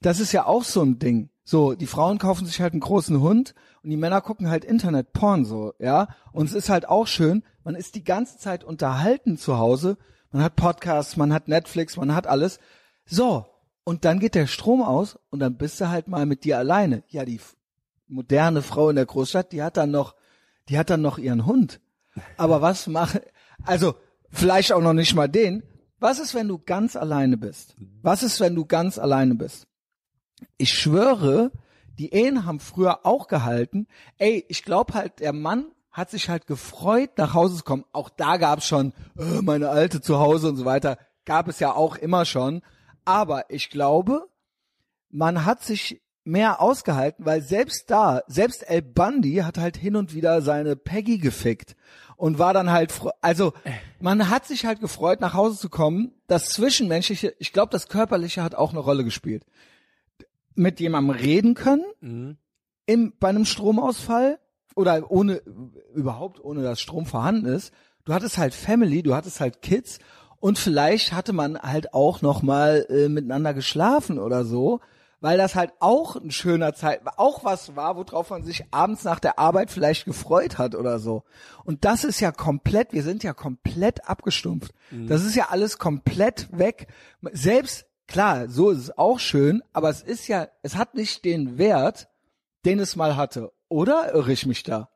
Das 0.00 0.20
ist 0.20 0.32
ja 0.32 0.46
auch 0.46 0.64
so 0.64 0.82
ein 0.82 0.98
Ding. 0.98 1.30
So, 1.44 1.74
die 1.74 1.86
Frauen 1.86 2.18
kaufen 2.18 2.46
sich 2.46 2.60
halt 2.60 2.72
einen 2.72 2.80
großen 2.80 3.20
Hund 3.20 3.54
und 3.82 3.90
die 3.90 3.96
Männer 3.96 4.20
gucken 4.20 4.48
halt 4.48 4.64
Internet-Porn 4.64 5.44
so, 5.44 5.74
ja. 5.80 6.08
Und 6.32 6.46
es 6.46 6.54
ist 6.54 6.68
halt 6.68 6.88
auch 6.88 7.08
schön, 7.08 7.42
man 7.64 7.74
ist 7.74 7.96
die 7.96 8.04
ganze 8.04 8.38
Zeit 8.38 8.62
unterhalten 8.62 9.36
zu 9.36 9.58
Hause. 9.58 9.98
Man 10.30 10.44
hat 10.44 10.54
Podcasts, 10.54 11.16
man 11.16 11.32
hat 11.32 11.48
Netflix, 11.48 11.96
man 11.96 12.14
hat 12.14 12.28
alles. 12.28 12.60
So, 13.04 13.46
und 13.84 14.04
dann 14.04 14.20
geht 14.20 14.34
der 14.34 14.46
Strom 14.46 14.82
aus 14.82 15.18
und 15.30 15.40
dann 15.40 15.56
bist 15.56 15.80
du 15.80 15.88
halt 15.88 16.08
mal 16.08 16.26
mit 16.26 16.44
dir 16.44 16.58
alleine. 16.58 17.02
Ja, 17.08 17.24
die 17.24 17.40
moderne 18.08 18.62
Frau 18.62 18.90
in 18.90 18.96
der 18.96 19.06
Großstadt, 19.06 19.52
die 19.52 19.62
hat 19.62 19.76
dann 19.76 19.90
noch, 19.90 20.14
die 20.68 20.78
hat 20.78 20.90
dann 20.90 21.02
noch 21.02 21.18
ihren 21.18 21.46
Hund. 21.46 21.80
Aber 22.36 22.62
was 22.62 22.86
mache, 22.86 23.22
also 23.64 23.94
vielleicht 24.30 24.72
auch 24.72 24.82
noch 24.82 24.92
nicht 24.92 25.14
mal 25.14 25.28
den. 25.28 25.62
Was 25.98 26.18
ist, 26.18 26.34
wenn 26.34 26.48
du 26.48 26.58
ganz 26.58 26.96
alleine 26.96 27.36
bist? 27.36 27.76
Was 28.02 28.22
ist, 28.22 28.40
wenn 28.40 28.54
du 28.54 28.64
ganz 28.64 28.98
alleine 28.98 29.34
bist? 29.34 29.66
Ich 30.56 30.72
schwöre, 30.72 31.50
die 31.98 32.14
Ehen 32.14 32.46
haben 32.46 32.60
früher 32.60 33.04
auch 33.04 33.28
gehalten. 33.28 33.86
Ey, 34.16 34.44
ich 34.48 34.64
glaube 34.64 34.94
halt, 34.94 35.20
der 35.20 35.34
Mann 35.34 35.66
hat 35.90 36.10
sich 36.10 36.30
halt 36.30 36.46
gefreut, 36.46 37.10
nach 37.18 37.34
Hause 37.34 37.58
zu 37.58 37.64
kommen. 37.64 37.84
Auch 37.92 38.08
da 38.08 38.38
gab's 38.38 38.66
schon 38.66 38.94
äh, 39.18 39.42
meine 39.42 39.68
alte 39.68 40.00
zu 40.00 40.18
Hause 40.18 40.48
und 40.48 40.56
so 40.56 40.64
weiter. 40.64 40.96
Gab 41.26 41.48
es 41.48 41.60
ja 41.60 41.74
auch 41.74 41.96
immer 41.96 42.24
schon. 42.24 42.62
Aber 43.10 43.50
ich 43.50 43.70
glaube, 43.70 44.28
man 45.10 45.44
hat 45.44 45.62
sich 45.62 46.00
mehr 46.22 46.60
ausgehalten, 46.60 47.24
weil 47.24 47.42
selbst 47.42 47.90
da, 47.90 48.22
selbst 48.28 48.62
El 48.68 48.82
Bundy 48.82 49.36
hat 49.36 49.58
halt 49.58 49.76
hin 49.76 49.96
und 49.96 50.14
wieder 50.14 50.42
seine 50.42 50.76
Peggy 50.76 51.18
gefickt 51.18 51.74
und 52.16 52.38
war 52.38 52.52
dann 52.52 52.70
halt, 52.70 52.92
also 53.20 53.52
man 53.98 54.28
hat 54.30 54.46
sich 54.46 54.64
halt 54.66 54.80
gefreut, 54.80 55.20
nach 55.20 55.34
Hause 55.34 55.58
zu 55.58 55.68
kommen. 55.70 56.12
Das 56.28 56.50
Zwischenmenschliche, 56.50 57.34
ich 57.38 57.52
glaube, 57.52 57.72
das 57.72 57.88
Körperliche 57.88 58.42
hat 58.44 58.54
auch 58.54 58.70
eine 58.70 58.78
Rolle 58.80 59.02
gespielt. 59.02 59.44
Mit 60.54 60.78
jemandem 60.78 61.16
reden 61.16 61.54
können, 61.54 61.84
Mhm. 62.00 62.36
im, 62.86 63.12
bei 63.18 63.28
einem 63.28 63.44
Stromausfall 63.44 64.38
oder 64.76 65.10
ohne, 65.10 65.42
überhaupt 65.94 66.38
ohne 66.44 66.62
dass 66.62 66.80
Strom 66.80 67.06
vorhanden 67.06 67.46
ist. 67.46 67.72
Du 68.04 68.12
hattest 68.14 68.38
halt 68.38 68.54
Family, 68.54 69.02
du 69.02 69.14
hattest 69.14 69.40
halt 69.40 69.62
Kids 69.62 69.98
und 70.40 70.58
vielleicht 70.58 71.12
hatte 71.12 71.32
man 71.32 71.60
halt 71.60 71.94
auch 71.94 72.22
noch 72.22 72.42
mal 72.42 72.86
äh, 72.88 73.08
miteinander 73.08 73.54
geschlafen 73.54 74.18
oder 74.18 74.44
so, 74.44 74.80
weil 75.20 75.36
das 75.36 75.54
halt 75.54 75.72
auch 75.80 76.16
ein 76.16 76.30
schöner 76.30 76.74
Zeit, 76.74 77.02
auch 77.18 77.44
was 77.44 77.76
war, 77.76 77.96
worauf 77.96 78.30
man 78.30 78.42
sich 78.42 78.64
abends 78.70 79.04
nach 79.04 79.20
der 79.20 79.38
Arbeit 79.38 79.70
vielleicht 79.70 80.06
gefreut 80.06 80.56
hat 80.56 80.74
oder 80.74 80.98
so. 80.98 81.24
Und 81.64 81.84
das 81.84 82.04
ist 82.04 82.20
ja 82.20 82.32
komplett, 82.32 82.94
wir 82.94 83.02
sind 83.02 83.22
ja 83.22 83.34
komplett 83.34 84.08
abgestumpft. 84.08 84.72
Das 85.08 85.22
ist 85.22 85.36
ja 85.36 85.48
alles 85.50 85.78
komplett 85.78 86.48
weg. 86.56 86.86
Selbst, 87.32 87.86
klar, 88.06 88.48
so 88.48 88.70
ist 88.70 88.78
es 88.78 88.98
auch 88.98 89.18
schön, 89.18 89.62
aber 89.74 89.90
es 89.90 90.00
ist 90.02 90.26
ja, 90.26 90.48
es 90.62 90.76
hat 90.76 90.94
nicht 90.94 91.24
den 91.26 91.58
Wert, 91.58 92.08
den 92.64 92.78
es 92.78 92.96
mal 92.96 93.16
hatte. 93.16 93.52
Oder 93.68 94.14
irre 94.14 94.32
ich 94.32 94.46
mich 94.46 94.62
da? 94.62 94.88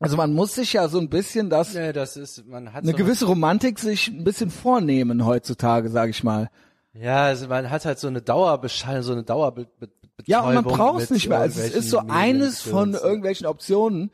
Also 0.00 0.16
man 0.16 0.32
muss 0.32 0.54
sich 0.54 0.72
ja 0.72 0.88
so 0.88 0.98
ein 0.98 1.08
bisschen 1.10 1.50
das, 1.50 1.74
Nee, 1.74 1.92
das 1.92 2.16
ist, 2.16 2.46
man 2.46 2.72
hat 2.72 2.82
eine 2.84 2.92
so 2.92 2.96
gewisse 2.96 3.26
Romantik 3.26 3.78
sich 3.78 4.08
ein 4.08 4.24
bisschen 4.24 4.50
vornehmen 4.50 5.26
heutzutage, 5.26 5.90
sage 5.90 6.10
ich 6.10 6.24
mal. 6.24 6.50
ja, 6.94 7.24
also 7.24 7.48
man 7.48 7.70
hat 7.70 7.84
halt 7.84 7.98
so 7.98 8.08
eine 8.08 8.22
Dauerbeschallung, 8.22 9.02
so 9.02 9.12
eine 9.12 9.22
Dauerbe 9.24 9.66
Be 9.78 9.88
Be 10.16 10.24
Ja, 10.26 10.40
und 10.40 10.54
man 10.54 10.64
braucht 10.64 11.02
es 11.02 11.10
nicht 11.10 11.28
mehr. 11.28 11.38
Also 11.40 11.60
es 11.60 11.74
ist 11.74 11.90
so 11.90 11.98
eines 12.08 12.62
von 12.62 12.94
irgendwelchen 12.94 13.46
Optionen, 13.46 14.10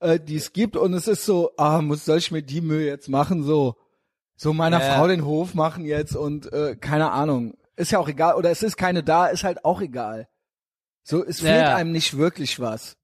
äh, 0.00 0.20
die 0.20 0.36
es 0.36 0.52
gibt 0.52 0.76
und 0.76 0.92
es 0.94 1.08
ist 1.08 1.24
so, 1.24 1.52
ah, 1.56 1.80
muss 1.80 2.04
soll 2.04 2.18
ich 2.18 2.30
mir 2.30 2.42
die 2.42 2.60
Mühe 2.60 2.86
jetzt 2.86 3.08
machen, 3.08 3.42
so 3.42 3.76
so 4.36 4.52
meiner 4.54 4.80
Ja. 4.80 4.94
Frau 4.96 5.06
den 5.08 5.24
Hof 5.24 5.54
machen 5.54 5.84
jetzt 5.84 6.16
und 6.16 6.52
äh, 6.52 6.76
keine 6.76 7.12
Ahnung. 7.12 7.54
Ist 7.76 7.92
ja 7.92 7.98
auch 7.98 8.08
egal 8.08 8.34
oder 8.36 8.50
es 8.50 8.62
ist 8.62 8.76
keine 8.76 9.02
da, 9.02 9.26
ist 9.26 9.44
halt 9.44 9.64
auch 9.64 9.80
egal. 9.80 10.28
So 11.02 11.24
es 11.24 11.40
Ja, 11.40 11.48
fehlt 11.48 11.62
ja. 11.62 11.76
einem 11.76 11.92
nicht 11.92 12.16
wirklich 12.18 12.60
was. 12.60 12.96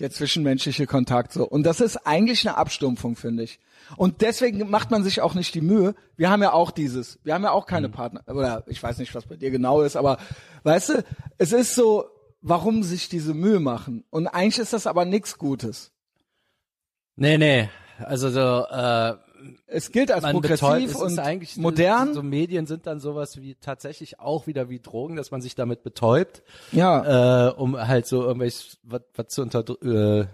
Der 0.00 0.10
zwischenmenschliche 0.10 0.86
Kontakt 0.86 1.32
so 1.32 1.46
und 1.46 1.64
das 1.64 1.80
ist 1.80 2.06
eigentlich 2.06 2.46
eine 2.48 2.56
Abstumpfung, 2.56 3.16
finde 3.16 3.42
ich. 3.42 3.60
Und 3.96 4.22
deswegen 4.22 4.68
macht 4.70 4.90
man 4.90 5.04
sich 5.04 5.20
auch 5.20 5.34
nicht 5.34 5.54
die 5.54 5.60
Mühe. 5.60 5.94
Wir 6.16 6.30
haben 6.30 6.42
ja 6.42 6.52
auch 6.52 6.70
dieses, 6.70 7.18
wir 7.22 7.34
haben 7.34 7.44
ja 7.44 7.52
auch 7.52 7.66
keine 7.66 7.88
Partner 7.88 8.22
oder 8.26 8.64
ich 8.66 8.82
weiß 8.82 8.98
nicht, 8.98 9.14
was 9.14 9.26
bei 9.26 9.36
dir 9.36 9.50
genau 9.50 9.82
ist, 9.82 9.96
aber 9.96 10.18
weißt 10.62 10.88
du, 10.88 11.04
es 11.38 11.52
ist 11.52 11.74
so, 11.74 12.06
warum 12.40 12.82
sich 12.82 13.08
diese 13.08 13.34
Mühe 13.34 13.60
machen? 13.60 14.04
Und 14.10 14.26
eigentlich 14.26 14.58
ist 14.58 14.72
das 14.72 14.86
aber 14.86 15.04
nichts 15.04 15.38
Gutes. 15.38 15.92
Nee, 17.16 17.36
nee. 17.36 17.68
Also 17.98 18.30
so, 18.30 18.66
äh, 18.70 19.16
Es 19.66 19.92
gilt 19.92 20.10
als 20.10 20.22
man 20.22 20.32
progressiv 20.32 20.92
betäubt, 20.92 21.18
und 21.18 21.56
modern. 21.56 22.14
So 22.14 22.22
Medien 22.22 22.66
sind 22.66 22.86
dann 22.86 23.00
sowas 23.00 23.40
wie 23.40 23.54
tatsächlich 23.54 24.20
auch 24.20 24.46
wieder 24.46 24.68
wie 24.68 24.80
Drogen, 24.80 25.16
dass 25.16 25.30
man 25.30 25.40
sich 25.40 25.54
damit 25.54 25.82
betäubt, 25.82 26.42
ja, 26.72 27.48
äh, 27.48 27.52
um 27.52 27.76
halt 27.76 28.06
so 28.06 28.22
irgendwelches 28.22 28.78
was, 28.82 29.02
was 29.14 29.28
zu 29.28 29.42
unter 29.42 29.64
äh, 29.82 30.26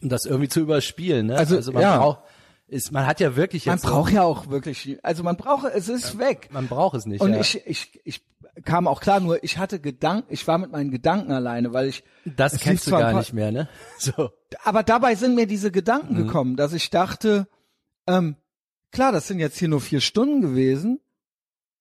um 0.00 0.08
das 0.08 0.26
irgendwie 0.26 0.48
zu 0.48 0.60
überspielen. 0.60 1.26
Ne? 1.26 1.36
Also, 1.36 1.72
man 1.72 1.82
ja. 1.82 1.98
braucht, 1.98 2.20
ist, 2.68 2.92
man 2.92 3.06
hat 3.06 3.20
ja 3.20 3.34
wirklich 3.34 3.66
man 3.66 3.76
jetzt 3.76 3.84
so- 3.84 3.90
braucht 3.90 4.12
ja 4.12 4.22
auch 4.22 4.48
wirklich, 4.48 4.98
also 5.02 5.22
man 5.22 5.36
braucht, 5.36 5.64
es 5.74 5.88
ist 5.88 6.18
weg. 6.18 6.48
man 6.52 6.68
braucht 6.68 6.96
es 6.96 7.06
nicht. 7.06 7.20
Und 7.20 7.32
ja. 7.32 7.40
ich, 7.40 7.66
ich, 7.66 8.00
ich, 8.04 8.22
kam 8.64 8.86
auch 8.88 9.00
klar, 9.00 9.20
nur 9.20 9.42
ich 9.44 9.58
hatte 9.58 9.80
Gedanken, 9.80 10.26
ich 10.32 10.46
war 10.48 10.58
mit 10.58 10.72
meinen 10.72 10.90
Gedanken 10.90 11.32
alleine, 11.32 11.72
weil 11.72 11.88
ich 11.88 12.04
Das 12.24 12.58
kennst 12.58 12.86
du 12.86 12.90
gar 12.90 13.12
nicht 13.14 13.32
mehr, 13.32 13.52
ne? 13.52 13.68
So. 13.98 14.30
aber 14.64 14.82
dabei 14.82 15.14
sind 15.14 15.34
mir 15.34 15.46
diese 15.46 15.70
Gedanken 15.70 16.14
Mhm. 16.14 16.26
gekommen, 16.26 16.56
dass 16.56 16.72
ich 16.72 16.90
dachte, 16.90 17.46
ähm, 18.06 18.36
klar, 18.92 19.12
das 19.12 19.28
sind 19.28 19.38
jetzt 19.38 19.58
hier 19.58 19.68
nur 19.68 19.80
vier 19.80 20.00
Stunden 20.00 20.40
gewesen, 20.40 21.00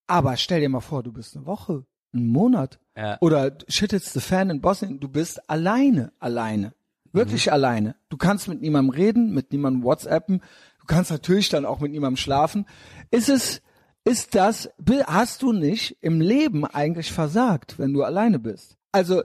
aber 0.08 0.38
stell 0.38 0.62
dir 0.62 0.70
mal 0.70 0.80
vor, 0.82 1.04
du 1.04 1.12
bist 1.12 1.36
eine 1.36 1.46
Woche, 1.46 1.86
einen 2.14 2.28
Monat 2.28 2.80
Ja. 2.96 3.18
oder 3.22 3.58
shit 3.68 3.94
it's 3.94 4.14
the 4.14 4.20
fan 4.22 4.50
in 4.50 4.62
Bosnien, 4.62 5.00
du 5.00 5.08
bist 5.10 5.50
alleine, 5.50 6.12
alleine, 6.20 6.74
wirklich 7.12 7.52
alleine. 7.52 7.96
Du 8.10 8.18
kannst 8.18 8.48
mit 8.48 8.62
niemandem 8.62 8.92
reden, 8.92 9.34
mit 9.34 9.52
niemandem 9.52 9.84
WhatsAppen, 9.84 10.42
du 10.80 10.86
kannst 10.86 11.12
natürlich 11.12 11.50
dann 11.50 11.66
auch 11.66 11.80
mit 11.80 11.92
niemandem 11.92 12.18
schlafen. 12.18 12.66
Ist 13.12 13.30
es, 13.30 13.62
ist 14.08 14.36
das, 14.36 14.70
hast 15.06 15.42
du 15.42 15.52
nicht 15.54 15.98
im 16.02 16.22
Leben 16.22 16.66
eigentlich 16.66 17.12
versagt, 17.12 17.78
wenn 17.80 17.94
du 17.94 18.04
alleine 18.04 18.40
bist? 18.40 18.78
Also, 18.92 19.24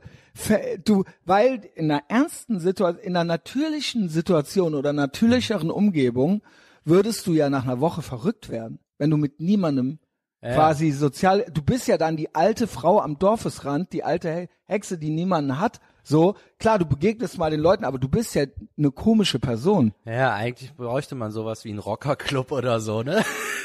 du, 0.84 1.04
weil 1.24 1.60
in 1.74 1.90
einer 1.90 2.02
ernsten 2.08 2.58
Situation, 2.60 3.02
in 3.02 3.16
einer 3.16 3.24
natürlichen 3.24 4.08
Situation 4.08 4.74
oder 4.74 4.92
natürlicheren 4.92 5.70
Umgebung 5.70 6.42
würdest 6.84 7.26
du 7.26 7.32
ja 7.32 7.48
nach 7.48 7.64
einer 7.64 7.80
Woche 7.80 8.02
verrückt 8.02 8.50
werden, 8.50 8.80
wenn 8.98 9.10
du 9.10 9.16
mit 9.16 9.40
niemandem 9.40 9.98
Ja. 10.42 10.54
quasi 10.54 10.90
sozial, 10.90 11.46
du 11.54 11.62
bist 11.62 11.86
ja 11.86 11.96
dann 11.96 12.16
die 12.16 12.34
alte 12.34 12.66
Frau 12.66 13.00
am 13.00 13.18
Dorfesrand, 13.18 13.92
die 13.92 14.02
alte 14.02 14.34
He- 14.34 14.48
Hexe, 14.64 14.98
die 14.98 15.10
niemanden 15.10 15.60
hat. 15.60 15.78
So, 16.02 16.34
klar, 16.58 16.80
du 16.80 16.84
begegnest 16.84 17.38
mal 17.38 17.50
den 17.52 17.60
Leuten, 17.60 17.84
aber 17.84 17.98
du 17.98 18.08
bist 18.08 18.34
ja 18.34 18.46
eine 18.76 18.90
komische 18.90 19.38
Person. 19.38 19.94
Ja, 20.04 20.34
eigentlich 20.34 20.74
bräuchte 20.74 21.14
man 21.14 21.30
sowas 21.30 21.64
wie 21.64 21.70
einen 21.70 21.78
Rockerclub 21.78 22.50
oder 22.50 22.80
so, 22.80 23.04
ne? 23.04 23.22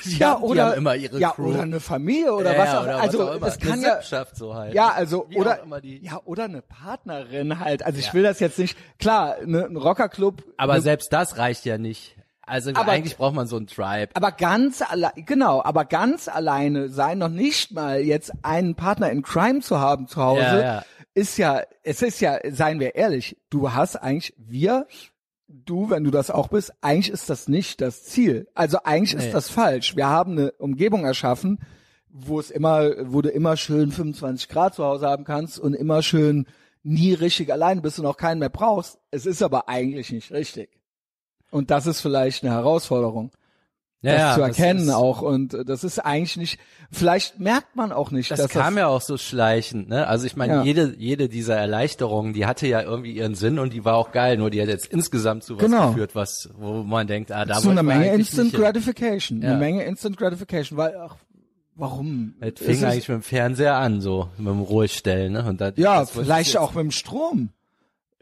Die 0.09 0.17
ja, 0.17 0.31
haben, 0.31 0.43
oder, 0.43 0.53
die 0.53 0.61
haben 0.71 0.77
immer 0.77 0.95
ihre 0.95 1.19
ja, 1.19 1.31
Crew. 1.31 1.49
oder 1.49 1.61
eine 1.61 1.79
Familie 1.79 2.33
oder 2.33 2.53
ja, 2.55 2.59
was 2.59 2.75
auch, 2.75 2.83
oder 2.83 2.99
also 2.99 3.19
was 3.19 3.27
auch 3.27 3.35
immer. 3.35 3.45
das 3.45 3.59
kann 3.59 3.71
eine 3.73 3.83
ja, 3.83 4.25
so 4.33 4.55
halt. 4.55 4.73
ja, 4.73 4.89
also, 4.89 5.25
Wie 5.29 5.37
oder, 5.37 5.59
ja, 5.83 6.21
oder 6.25 6.43
eine 6.45 6.61
Partnerin 6.61 7.59
halt. 7.59 7.83
Also 7.85 7.99
ich 7.99 8.13
will 8.13 8.23
das 8.23 8.39
jetzt 8.39 8.59
nicht, 8.59 8.77
klar, 8.99 9.35
ne, 9.45 9.65
ein 9.65 9.75
Rockerclub. 9.77 10.43
aber 10.57 10.75
ne, 10.75 10.81
selbst 10.81 11.11
das 11.13 11.37
reicht 11.37 11.65
ja 11.65 11.77
nicht. 11.77 12.15
Also 12.41 12.71
Aber- 12.73 12.91
eigentlich 12.91 13.17
braucht 13.17 13.35
man 13.35 13.45
so 13.45 13.57
einen 13.57 13.67
Tribe. 13.67 14.09
Aber 14.15 14.31
ganz 14.31 14.81
allein, 14.81 15.11
genau, 15.17 15.61
aber 15.61 15.83
ganz 15.83 16.29
alleine 16.29 16.87
sein, 16.89 17.17
noch 17.17 17.27
nicht 17.29 17.71
mal 17.73 17.99
jetzt 17.99 18.31
einen 18.43 18.75
Partner 18.75 19.09
in 19.11 19.21
Crime 19.21 19.59
zu 19.59 19.79
haben 19.79 20.07
zu 20.07 20.21
Hause, 20.21 20.41
Ja, 20.41 20.59
ja. 20.61 20.83
ist 21.13 21.37
ja, 21.37 21.61
es 21.83 22.01
ist 22.01 22.21
ja, 22.21 22.39
seien 22.49 22.79
wir 22.79 22.95
ehrlich, 22.95 23.37
du 23.49 23.73
hast 23.73 23.97
eigentlich, 23.97 24.33
wir, 24.37 24.87
du, 25.47 25.89
wenn 25.89 26.03
du 26.03 26.11
das 26.11 26.29
auch 26.31 26.49
bist, 26.49 26.73
eigentlich 26.81 27.09
ist 27.09 27.29
das 27.29 27.47
nicht 27.47 27.81
das 27.81 28.03
Ziel. 28.03 28.47
Also 28.53 28.79
eigentlich 28.83 29.15
Nee. 29.15 29.25
ist 29.25 29.33
das 29.33 29.49
falsch. 29.49 29.95
Wir 29.95 30.07
haben 30.07 30.33
eine 30.33 30.51
Umgebung 30.53 31.05
erschaffen, 31.05 31.59
wo 32.09 32.39
es 32.39 32.51
immer, 32.51 33.11
wo 33.11 33.21
du 33.21 33.29
immer 33.29 33.57
schön 33.57 33.91
25 33.91 34.49
Grad 34.49 34.75
zu 34.75 34.83
Hause 34.83 35.07
haben 35.07 35.23
kannst 35.23 35.59
und 35.59 35.73
immer 35.73 36.01
schön 36.01 36.47
nie 36.83 37.13
richtig 37.13 37.51
alleine 37.51 37.81
bist 37.81 37.99
und 37.99 38.05
auch 38.05 38.17
keinen 38.17 38.39
mehr 38.39 38.49
brauchst. 38.49 38.99
Es 39.11 39.25
ist 39.25 39.41
aber 39.41 39.67
eigentlich 39.69 40.11
nicht 40.11 40.31
richtig. 40.31 40.69
Und 41.51 41.71
das 41.71 41.87
ist 41.87 42.01
vielleicht 42.01 42.43
eine 42.43 42.53
Herausforderung 42.53 43.31
das 44.07 44.19
ja, 44.21 44.35
zu 44.35 44.41
erkennen 44.41 44.87
ist, 44.87 44.93
auch 44.93 45.21
und 45.21 45.53
äh, 45.53 45.63
das 45.65 45.83
ist 45.83 45.99
eigentlich 45.99 46.37
nicht 46.37 46.59
vielleicht 46.91 47.39
merkt 47.39 47.75
man 47.75 47.91
auch 47.91 48.11
nicht 48.11 48.31
Das 48.31 48.39
dass 48.39 48.49
kam 48.51 48.75
das 48.75 48.81
ja 48.81 48.87
auch 48.87 49.01
so 49.01 49.17
schleichend, 49.17 49.89
ne? 49.89 50.07
Also 50.07 50.25
ich 50.25 50.35
meine, 50.35 50.53
Ja. 50.53 50.63
jede 50.63 50.95
jede 50.97 51.29
dieser 51.29 51.55
Erleichterungen, 51.55 52.33
die 52.33 52.45
hatte 52.45 52.67
ja 52.67 52.81
irgendwie 52.81 53.11
ihren 53.11 53.35
Sinn 53.35 53.59
und 53.59 53.73
die 53.73 53.85
war 53.85 53.95
auch 53.95 54.11
geil, 54.11 54.37
nur 54.37 54.49
die 54.49 54.61
hat 54.61 54.69
jetzt 54.69 54.87
insgesamt 54.87 55.43
zu 55.43 55.55
was 55.57 55.63
Genau. 55.65 55.89
geführt, 55.89 56.15
was 56.15 56.49
wo 56.57 56.83
man 56.83 57.07
denkt, 57.07 57.31
ah, 57.31 57.45
da 57.45 57.59
so 57.59 57.69
eine 57.69 57.83
Menge 57.83 58.13
Instant. 58.13 58.53
Gratification 58.53 59.41
Ja. 59.41 59.49
eine 59.51 59.57
Menge 59.59 59.83
Instant 59.83 60.17
Gratification 60.17 60.77
weil 60.77 60.95
ach, 60.97 61.15
warum 61.75 62.33
Es 62.39 62.53
fing 62.59 62.83
eigentlich 62.83 63.07
mit 63.09 63.17
dem 63.17 63.21
Fernseher 63.23 63.75
an, 63.75 64.01
so 64.01 64.29
mit 64.37 64.47
dem 64.47 64.61
Ruhestellen, 64.61 65.33
ne? 65.33 65.45
Und 65.47 65.61
da, 65.61 65.71
ja 65.75 65.99
das 65.99 66.11
vielleicht 66.11 66.57
auch 66.57 66.73
mit 66.73 66.83
dem 66.83 66.91
Strom 66.91 67.49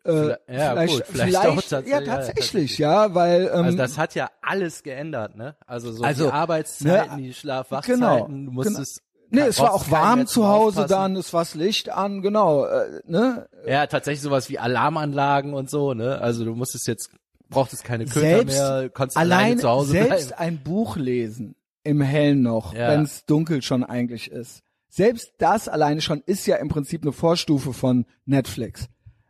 äh, 0.06 0.30
ja, 0.30 0.72
vielleicht, 0.72 0.94
gut, 0.94 1.04
vielleicht 1.08 1.28
vielleicht, 1.30 1.48
auch 1.48 1.56
tatsächlich, 1.56 1.92
ja 1.92 2.02
tatsächlich 2.02 2.78
ja 2.78 3.16
weil 3.16 3.50
ähm, 3.54 3.66
Also 3.66 3.78
das 3.78 3.98
hat 3.98 4.16
ja 4.16 4.30
alles 4.42 4.84
geändert, 4.84 5.36
ne? 5.36 5.56
Also 5.66 5.92
so 5.92 6.04
Also, 6.04 6.26
die 6.28 6.32
Arbeitszeiten, 6.32 7.16
ne, 7.18 7.22
die 7.24 7.34
Schlaf-Wachzeiten, 7.34 8.00
genau, 8.00 8.28
du 8.28 8.52
musstest 8.52 9.02
Nee, 9.32 9.42
es 9.42 9.60
war 9.60 9.74
auch 9.74 9.90
warm 9.90 10.28
zu 10.28 10.48
Hause 10.48 10.82
Aufpassen. 10.84 10.90
dann, 10.90 11.16
es 11.16 11.34
war 11.34 11.42
das 11.42 11.56
Licht 11.56 11.90
an, 11.90 12.22
genau, 12.22 12.66
äh, 12.66 13.02
ne? 13.06 13.50
Ja, 13.68 13.88
tatsächlich 13.88 14.22
sowas 14.22 14.50
wie 14.50 14.60
Alarmanlagen 14.60 15.54
und 15.54 15.70
so, 15.70 15.94
ne? 15.96 16.22
Also 16.22 16.46
du 16.46 16.54
musstest 16.56 16.88
jetzt 16.88 17.10
brauchtest 17.50 17.84
keine 17.84 18.06
Köter 18.06 18.20
Selbst 18.20 18.58
mehr, 18.58 18.90
konntest 18.94 19.18
alleine 19.18 19.44
allein 19.44 19.58
zu 19.60 19.70
Hause 19.70 19.92
selbst 19.92 20.28
bleiben. 20.30 20.42
ein 20.42 20.64
Buch 20.64 20.96
lesen 20.98 21.56
im 21.84 22.02
Hellen 22.02 22.44
noch, 22.44 22.74
Ja. 22.74 22.90
wenn 22.90 23.02
es 23.04 23.26
dunkel 23.26 23.62
schon 23.64 23.84
eigentlich 23.84 24.32
ist. 24.32 24.62
Selbst 24.90 25.34
das 25.40 25.68
alleine 25.68 26.02
schon 26.02 26.22
ist 26.26 26.46
ja 26.48 26.56
im 26.58 26.70
Prinzip 26.70 27.02
eine 27.02 27.12
Vorstufe 27.12 27.74
von 27.74 28.06
Netflix. 28.26 28.88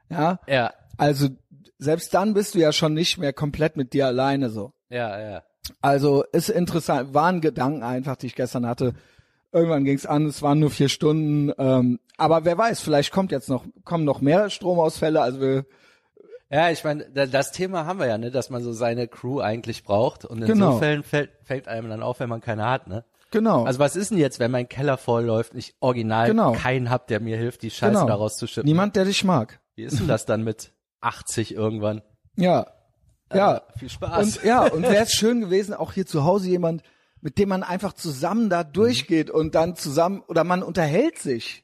Ja, 0.09 0.39
Ja, 0.47 0.73
also 0.97 1.27
selbst 1.77 2.13
dann 2.13 2.33
bist 2.33 2.55
du 2.55 2.59
ja 2.59 2.71
schon 2.71 2.93
nicht 2.93 3.17
mehr 3.17 3.33
komplett 3.33 3.75
mit 3.77 3.93
dir 3.93 4.05
alleine 4.07 4.49
so. 4.49 4.73
ja, 4.89 5.19
ja. 5.19 5.43
Also 5.81 6.23
ist 6.31 6.49
interessant, 6.49 7.15
waren 7.15 7.41
Gedanken 7.41 7.81
einfach, 7.81 8.15
die 8.17 8.27
ich 8.27 8.35
gestern 8.35 8.67
hatte. 8.67 8.93
Irgendwann 9.51 9.83
ging's 9.83 10.05
an, 10.05 10.27
es 10.27 10.43
waren 10.43 10.59
nur 10.59 10.69
vier 10.69 10.89
Stunden, 10.89 11.51
ähm, 11.57 11.99
aber 12.17 12.45
wer 12.45 12.55
weiß, 12.57 12.81
vielleicht 12.81 13.11
kommt 13.11 13.31
jetzt 13.31 13.49
noch, 13.49 13.65
kommen 13.83 14.03
noch 14.05 14.21
mehr 14.21 14.49
Stromausfälle. 14.51 15.21
Also 15.21 15.41
wir, 15.41 15.65
Ja, 16.51 16.69
ich 16.69 16.83
meine, 16.83 17.09
da- 17.09 17.25
das 17.25 17.51
Thema 17.51 17.85
haben 17.87 17.97
wir 17.97 18.05
ja, 18.05 18.19
ne, 18.19 18.29
dass 18.29 18.51
man 18.51 18.61
so 18.61 18.71
seine 18.73 19.07
Crew 19.07 19.39
eigentlich 19.39 19.83
braucht 19.83 20.23
und 20.25 20.41
in 20.41 20.45
Genau. 20.47 20.73
so 20.73 20.77
Fällen 20.77 21.01
fällt, 21.01 21.31
fällt 21.43 21.67
einem 21.67 21.89
dann 21.89 22.03
auf, 22.03 22.19
wenn 22.19 22.29
man 22.29 22.41
keine 22.41 22.69
hat, 22.69 22.87
ne? 22.87 23.03
genau. 23.31 23.63
Also 23.65 23.79
was 23.79 23.95
ist 23.95 24.11
denn 24.11 24.19
jetzt, 24.19 24.39
wenn 24.39 24.51
mein 24.51 24.69
Keller 24.69 24.97
vollläuft 24.97 25.53
und 25.53 25.57
ich 25.59 25.73
original 25.79 26.27
Genau. 26.27 26.51
keinen 26.51 26.91
hab, 26.91 27.07
der 27.07 27.19
mir 27.21 27.37
hilft, 27.37 27.63
die 27.63 27.71
Scheiße 27.71 27.93
genau. 27.93 28.05
da 28.05 28.13
rauszuschippen? 28.13 28.69
Niemand, 28.69 28.95
der 28.95 29.05
dich 29.05 29.23
mag. 29.23 29.59
Wie 29.75 29.83
ist 29.83 29.99
denn 29.99 30.07
das 30.07 30.25
dann 30.25 30.43
mit 30.43 30.71
80 31.01 31.53
irgendwann? 31.53 32.01
Ja. 32.35 32.67
Ja. 33.33 33.57
Äh, 33.57 33.79
viel 33.79 33.89
Spaß. 33.89 34.37
Und 34.37 34.43
ja, 34.43 34.65
und 34.65 34.83
wäre 34.83 35.03
es 35.03 35.11
schön 35.13 35.41
gewesen, 35.41 35.73
auch 35.73 35.93
hier 35.93 36.05
zu 36.05 36.23
Hause 36.23 36.49
jemand, 36.49 36.83
mit 37.21 37.37
dem 37.37 37.49
man 37.49 37.63
einfach 37.63 37.93
zusammen 37.93 38.49
da 38.49 38.63
durchgeht 38.63 39.29
und 39.29 39.55
dann 39.55 39.75
zusammen 39.75 40.21
oder 40.27 40.43
man 40.43 40.63
unterhält 40.63 41.17
sich. 41.17 41.63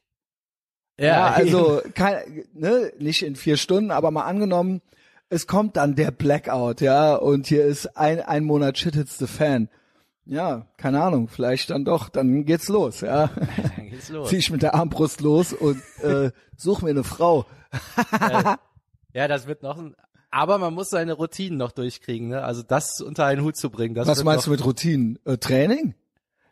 Ja, 1.00 1.32
also 1.32 1.82
kein, 1.96 2.46
ne, 2.54 2.92
nicht 3.00 3.24
in 3.24 3.36
vier 3.36 3.58
Stunden, 3.58 3.92
aber 3.92 4.12
mal 4.12 4.26
angenommen, 4.26 4.82
es 5.30 5.48
kommt 5.48 5.78
dann 5.78 5.96
der 5.96 6.12
Blackout, 6.12 6.82
ja, 6.82 7.16
und 7.16 7.48
hier 7.48 7.64
ist 7.64 7.98
ein 7.98 8.20
ein 8.20 8.44
Monat 8.44 8.78
Shit 8.78 8.96
Hits 8.96 9.18
the 9.18 9.28
Fan. 9.28 9.70
Ja, 10.26 10.68
keine 10.78 11.02
Ahnung, 11.02 11.28
vielleicht 11.28 11.72
dann 11.72 11.86
doch, 11.86 12.10
dann 12.10 12.46
geht's 12.46 12.68
los, 12.68 13.02
ja. 13.02 13.32
geht's 13.92 14.10
los. 14.10 14.30
Zieh 14.30 14.38
ich 14.38 14.50
mit 14.52 14.62
der 14.64 14.74
Armbrust 14.76 15.22
los 15.22 15.54
und 15.54 15.82
äh, 16.02 16.32
such 16.58 16.82
mir 16.82 16.90
eine 16.90 17.04
Frau. 17.04 17.46
Ja, 19.14 19.28
das 19.28 19.46
wird 19.48 19.62
noch 19.64 19.78
ein, 19.78 19.96
aber 20.30 20.58
man 20.58 20.74
muss 20.74 20.90
seine 20.90 21.14
Routinen 21.14 21.58
noch 21.58 21.72
durchkriegen, 21.72 22.30
ne? 22.30 22.44
Also 22.44 22.64
das 22.64 23.02
unter 23.02 23.26
einen 23.26 23.44
Hut 23.44 23.58
zu 23.58 23.70
bringen, 23.70 23.94
das 23.94 24.08
Was 24.08 24.24
meinst 24.24 24.48
du 24.48 24.52
mit 24.52 24.64
Routinen? 24.66 25.20
Äh, 25.26 25.38
Training? 25.38 25.96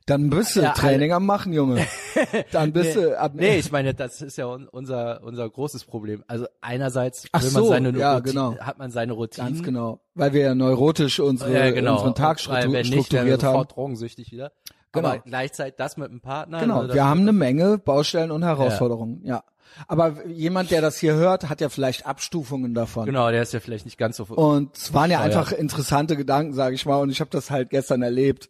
Dann 0.06 0.30
bist 0.32 0.56
du 0.56 0.62
Ja, 0.62 0.72
Training 0.74 1.14
am 1.14 1.26
machen, 1.28 1.54
Junge. 1.54 1.86
Dann 2.52 2.74
bist 2.74 2.96
Nee, 2.98 3.04
du 3.04 3.20
ab 3.20 3.32
nee, 3.36 3.58
ich 3.60 3.72
meine, 3.72 3.94
das 3.94 4.22
ist 4.24 4.38
ja 4.40 4.48
un, 4.48 4.68
unser 4.68 5.22
unser 5.24 5.48
großes 5.48 5.86
Problem. 5.86 6.24
Also 6.28 6.48
einerseits 6.62 7.28
Ach 7.32 7.44
will 7.44 7.52
man 7.52 7.64
so, 7.64 7.70
seine 7.70 7.98
ja, 7.98 8.16
Routine, 8.16 8.34
genau. 8.34 8.58
hat 8.58 8.80
man 8.80 8.90
seine 8.90 9.14
Routinen. 9.14 9.54
ganz 9.54 9.64
genau, 9.64 10.02
weil 10.16 10.34
wir 10.34 10.42
ja 10.42 10.56
neurotisch 10.56 11.20
unsere 11.20 11.54
Ja, 11.54 11.70
genau. 11.72 11.94
unseren 11.98 12.16
Tag 12.16 12.40
Und 12.40 12.50
weil 12.54 12.62
struktur 12.64 12.74
wenn 12.74 12.82
nicht, 12.82 12.92
wir 12.96 13.04
strukturiert 13.04 13.44
haben. 13.44 13.68
drogensüchtig 13.68 14.32
wieder. 14.32 14.52
Genau. 14.92 15.10
Aber 15.10 15.20
gleichzeitig 15.20 15.76
das 15.78 15.98
mit 15.98 16.10
dem 16.12 16.22
Partner. 16.22 16.60
Genau, 16.60 16.84
ne, 16.84 16.94
wir 16.94 17.06
haben 17.06 17.22
eine 17.22 17.34
Menge 17.34 17.78
Baustellen 17.78 18.32
und 18.32 18.44
Herausforderungen, 18.44 19.22
ja. 19.24 19.44
Aber 19.88 20.26
jemand, 20.26 20.72
der 20.72 20.82
das 20.82 20.98
hier 20.98 21.14
hört, 21.14 21.48
hat 21.48 21.62
ja 21.62 21.70
vielleicht 21.70 22.06
Abstufungen 22.06 22.74
davon. 22.74 23.06
Genau, 23.06 23.30
der 23.30 23.44
ist 23.44 23.54
ja 23.54 23.60
vielleicht 23.60 23.86
nicht 23.86 23.98
ganz 23.98 24.18
so. 24.18 24.24
Und 24.24 24.76
es 24.76 24.94
waren 24.94 25.12
ja 25.12 25.22
einfach 25.22 25.52
interessante 25.52 26.18
Gedanken, 26.18 26.54
sage 26.54 26.76
ich 26.76 26.86
mal, 26.86 26.98
und 26.98 27.12
ich 27.12 27.22
habe 27.22 27.30
das 27.30 27.52
halt 27.52 27.70
gestern 27.70 28.02
erlebt. 28.02 28.50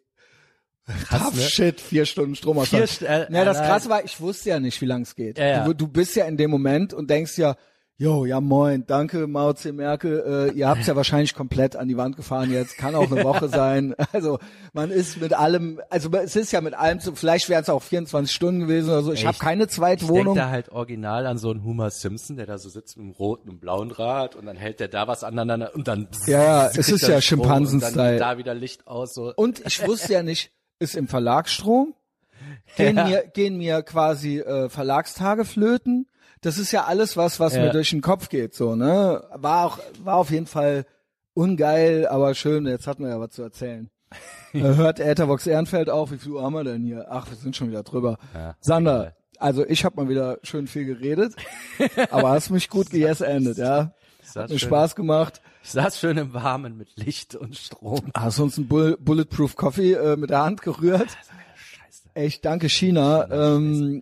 Tough 1.09 1.35
ne? 1.35 1.41
shit, 1.41 1.79
vier 1.79 2.05
Stunden 2.05 2.35
Stromausfall. 2.35 2.87
Vier 2.87 3.07
St- 3.07 3.27
äh, 3.29 3.31
ja, 3.31 3.45
das 3.45 3.59
äh, 3.59 3.63
Krasse 3.63 3.89
war, 3.89 4.03
ich 4.03 4.19
wusste 4.21 4.49
ja 4.49 4.59
nicht, 4.59 4.81
wie 4.81 4.85
lang 4.85 5.01
es 5.01 5.15
geht. 5.15 5.37
Ja, 5.37 5.45
ja. 5.47 5.65
Du, 5.65 5.73
du 5.73 5.87
bist 5.87 6.15
ja 6.15 6.25
in 6.25 6.37
dem 6.37 6.49
Moment 6.49 6.93
und 6.93 7.09
denkst 7.09 7.37
ja, 7.37 7.55
jo, 8.01 8.25
ja 8.25 8.39
moin, 8.39 8.85
danke 8.87 9.27
Mao 9.27 9.51
C. 9.53 9.71
Merkel, 9.73 10.49
äh, 10.51 10.57
ihr 10.57 10.67
habt's 10.69 10.87
ja 10.87 10.95
wahrscheinlich 10.95 11.35
komplett 11.35 11.75
an 11.75 11.87
die 11.89 11.97
Wand 11.97 12.15
gefahren 12.15 12.49
jetzt, 12.51 12.77
kann 12.77 12.95
auch 12.95 13.11
eine 13.11 13.23
Woche 13.23 13.49
sein. 13.49 13.93
Also 14.13 14.39
man 14.73 14.89
ist 14.89 15.19
mit 15.21 15.33
allem, 15.33 15.79
also 15.89 16.09
es 16.13 16.35
ist 16.35 16.51
ja 16.53 16.61
mit 16.61 16.73
allem, 16.73 16.99
so, 17.01 17.13
vielleicht 17.13 17.47
wären 17.49 17.61
es 17.61 17.69
auch 17.69 17.83
24 17.83 18.33
Stunden 18.33 18.61
gewesen 18.61 18.89
oder 18.89 19.03
so. 19.03 19.11
Ich 19.13 19.25
habe 19.27 19.37
keine 19.37 19.65
Ich 19.65 19.69
Zweitwohnung. 19.69 20.33
denke 20.35 20.39
da 20.39 20.49
halt 20.49 20.69
original 20.69 21.27
an 21.27 21.37
so 21.37 21.51
einen 21.51 21.63
Homer 21.63 21.91
Simpson, 21.91 22.37
der 22.37 22.45
da 22.47 22.57
so 22.57 22.69
sitzt 22.69 22.97
mit 22.97 23.03
einem 23.05 23.13
roten 23.13 23.49
und 23.49 23.59
blauen 23.59 23.91
Rad 23.91 24.35
und 24.35 24.45
dann 24.45 24.55
hält 24.57 24.79
der 24.79 24.87
da 24.87 25.07
was 25.07 25.23
aneinander 25.23 25.75
und 25.75 25.87
dann 25.87 26.07
Ja, 26.25 26.41
ja, 26.41 26.67
es 26.73 26.89
ist 26.89 27.07
ja 27.07 27.21
Schimpansen-Style. 27.21 28.17
da 28.17 28.37
wieder 28.37 28.55
Licht 28.55 28.87
aus 28.87 29.13
so. 29.13 29.33
Und 29.35 29.61
ich 29.67 29.85
wusste 29.85 30.13
ja 30.13 30.23
nicht, 30.23 30.51
ist 30.79 30.95
im 30.95 31.07
Verlagsstrom, 31.09 31.93
gehen 32.77 32.95
Ja. 32.97 33.05
mir, 33.07 33.23
gehen 33.33 33.57
mir 33.57 33.81
quasi 33.83 34.39
äh, 34.39 34.69
Verlagstage 34.69 35.43
flöten. 35.45 36.07
Das 36.41 36.57
ist 36.57 36.71
ja 36.71 36.85
alles 36.85 37.17
was, 37.17 37.39
was 37.39 37.53
Ja. 37.55 37.63
mir 37.63 37.71
durch 37.71 37.89
den 37.89 38.01
Kopf 38.01 38.29
geht, 38.29 38.53
so, 38.55 38.75
ne? 38.75 39.23
War 39.35 39.65
auch, 39.65 39.79
war 40.03 40.15
auf 40.15 40.31
jeden 40.31 40.45
Fall 40.47 40.85
ungeil, 41.33 42.07
aber 42.07 42.33
schön, 42.35 42.65
jetzt 42.67 42.87
hatten 42.87 43.03
wir 43.03 43.09
ja 43.11 43.19
was 43.19 43.31
zu 43.31 43.43
erzählen. 43.43 43.89
Äh, 44.53 44.61
Hört 44.61 44.99
Äthervox 44.99 45.45
Ehrenfeld 45.45 45.91
auch, 45.91 46.09
wie 46.11 46.17
viel 46.17 46.31
Uhr 46.31 46.41
haben 46.41 46.53
wir 46.53 46.63
denn 46.63 46.81
hier? 46.83 47.05
Ach, 47.11 47.29
wir 47.29 47.37
sind 47.37 47.55
schon 47.55 47.69
wieder 47.69 47.83
drüber. 47.83 48.17
Ja, 48.33 48.55
Sander. 48.59 49.15
Also 49.37 49.63
ich 49.63 49.85
habe 49.85 49.95
mal 49.97 50.09
wieder 50.09 50.39
schön 50.41 50.65
viel 50.65 50.85
geredet, 50.85 51.35
aber 52.09 52.29
hast 52.31 52.49
mich 52.49 52.67
gut 52.67 52.89
geendet, 52.89 53.59
ja. 53.59 53.93
Hat 54.35 54.49
mir 54.49 54.57
schön. 54.57 54.67
Spaß 54.69 54.95
gemacht. 54.95 55.39
Ich 55.63 55.69
saß 55.69 55.99
schön 55.99 56.17
im 56.17 56.33
Warmen 56.33 56.77
mit 56.77 56.95
Licht 56.97 57.35
und 57.35 57.55
Strom. 57.57 58.09
Hast 58.17 58.39
uns 58.39 58.57
einen 58.57 58.67
Bull 58.67 58.97
Bulletproof 58.99 59.55
Coffee 59.55 59.93
äh, 59.93 60.17
mit 60.17 60.31
der 60.31 60.41
Hand 60.43 60.63
gerührt. 60.63 61.09
Scheiße. 61.55 62.09
Echt, 62.15 62.43
danke 62.43 62.69
China. 62.69 63.27
Ähm, 63.29 64.01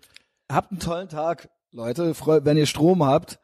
habt 0.49 0.71
einen 0.71 0.79
tollen 0.79 1.09
Tag, 1.09 1.49
Leute. 1.77 2.15
Wenn 2.43 2.57
ihr 2.57 2.65
Strom 2.65 3.03
habt, 3.05 3.39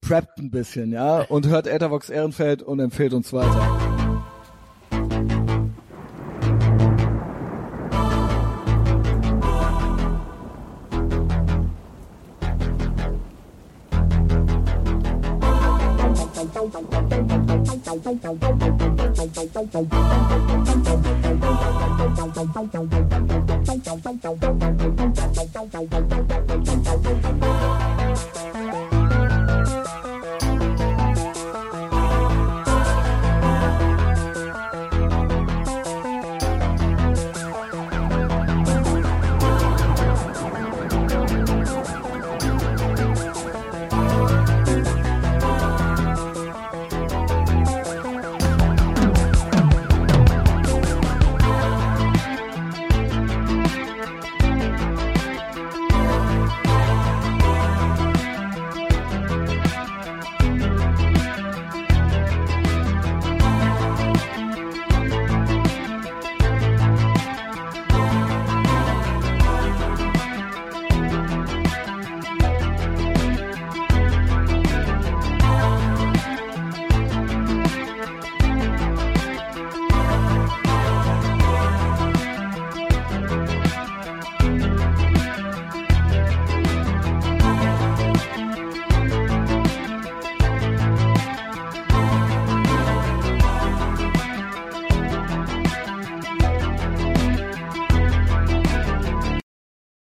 preppt 0.00 0.38
ein 0.38 0.50
bisschen, 0.50 0.90
ja, 0.90 1.20
und 1.20 1.46
hört 1.46 1.66
Ethervox 1.66 2.08
Ehrenfeld 2.08 2.62
und 2.62 2.80
empfehlt 2.80 3.12
uns 3.12 3.30
weiter. 3.30 3.84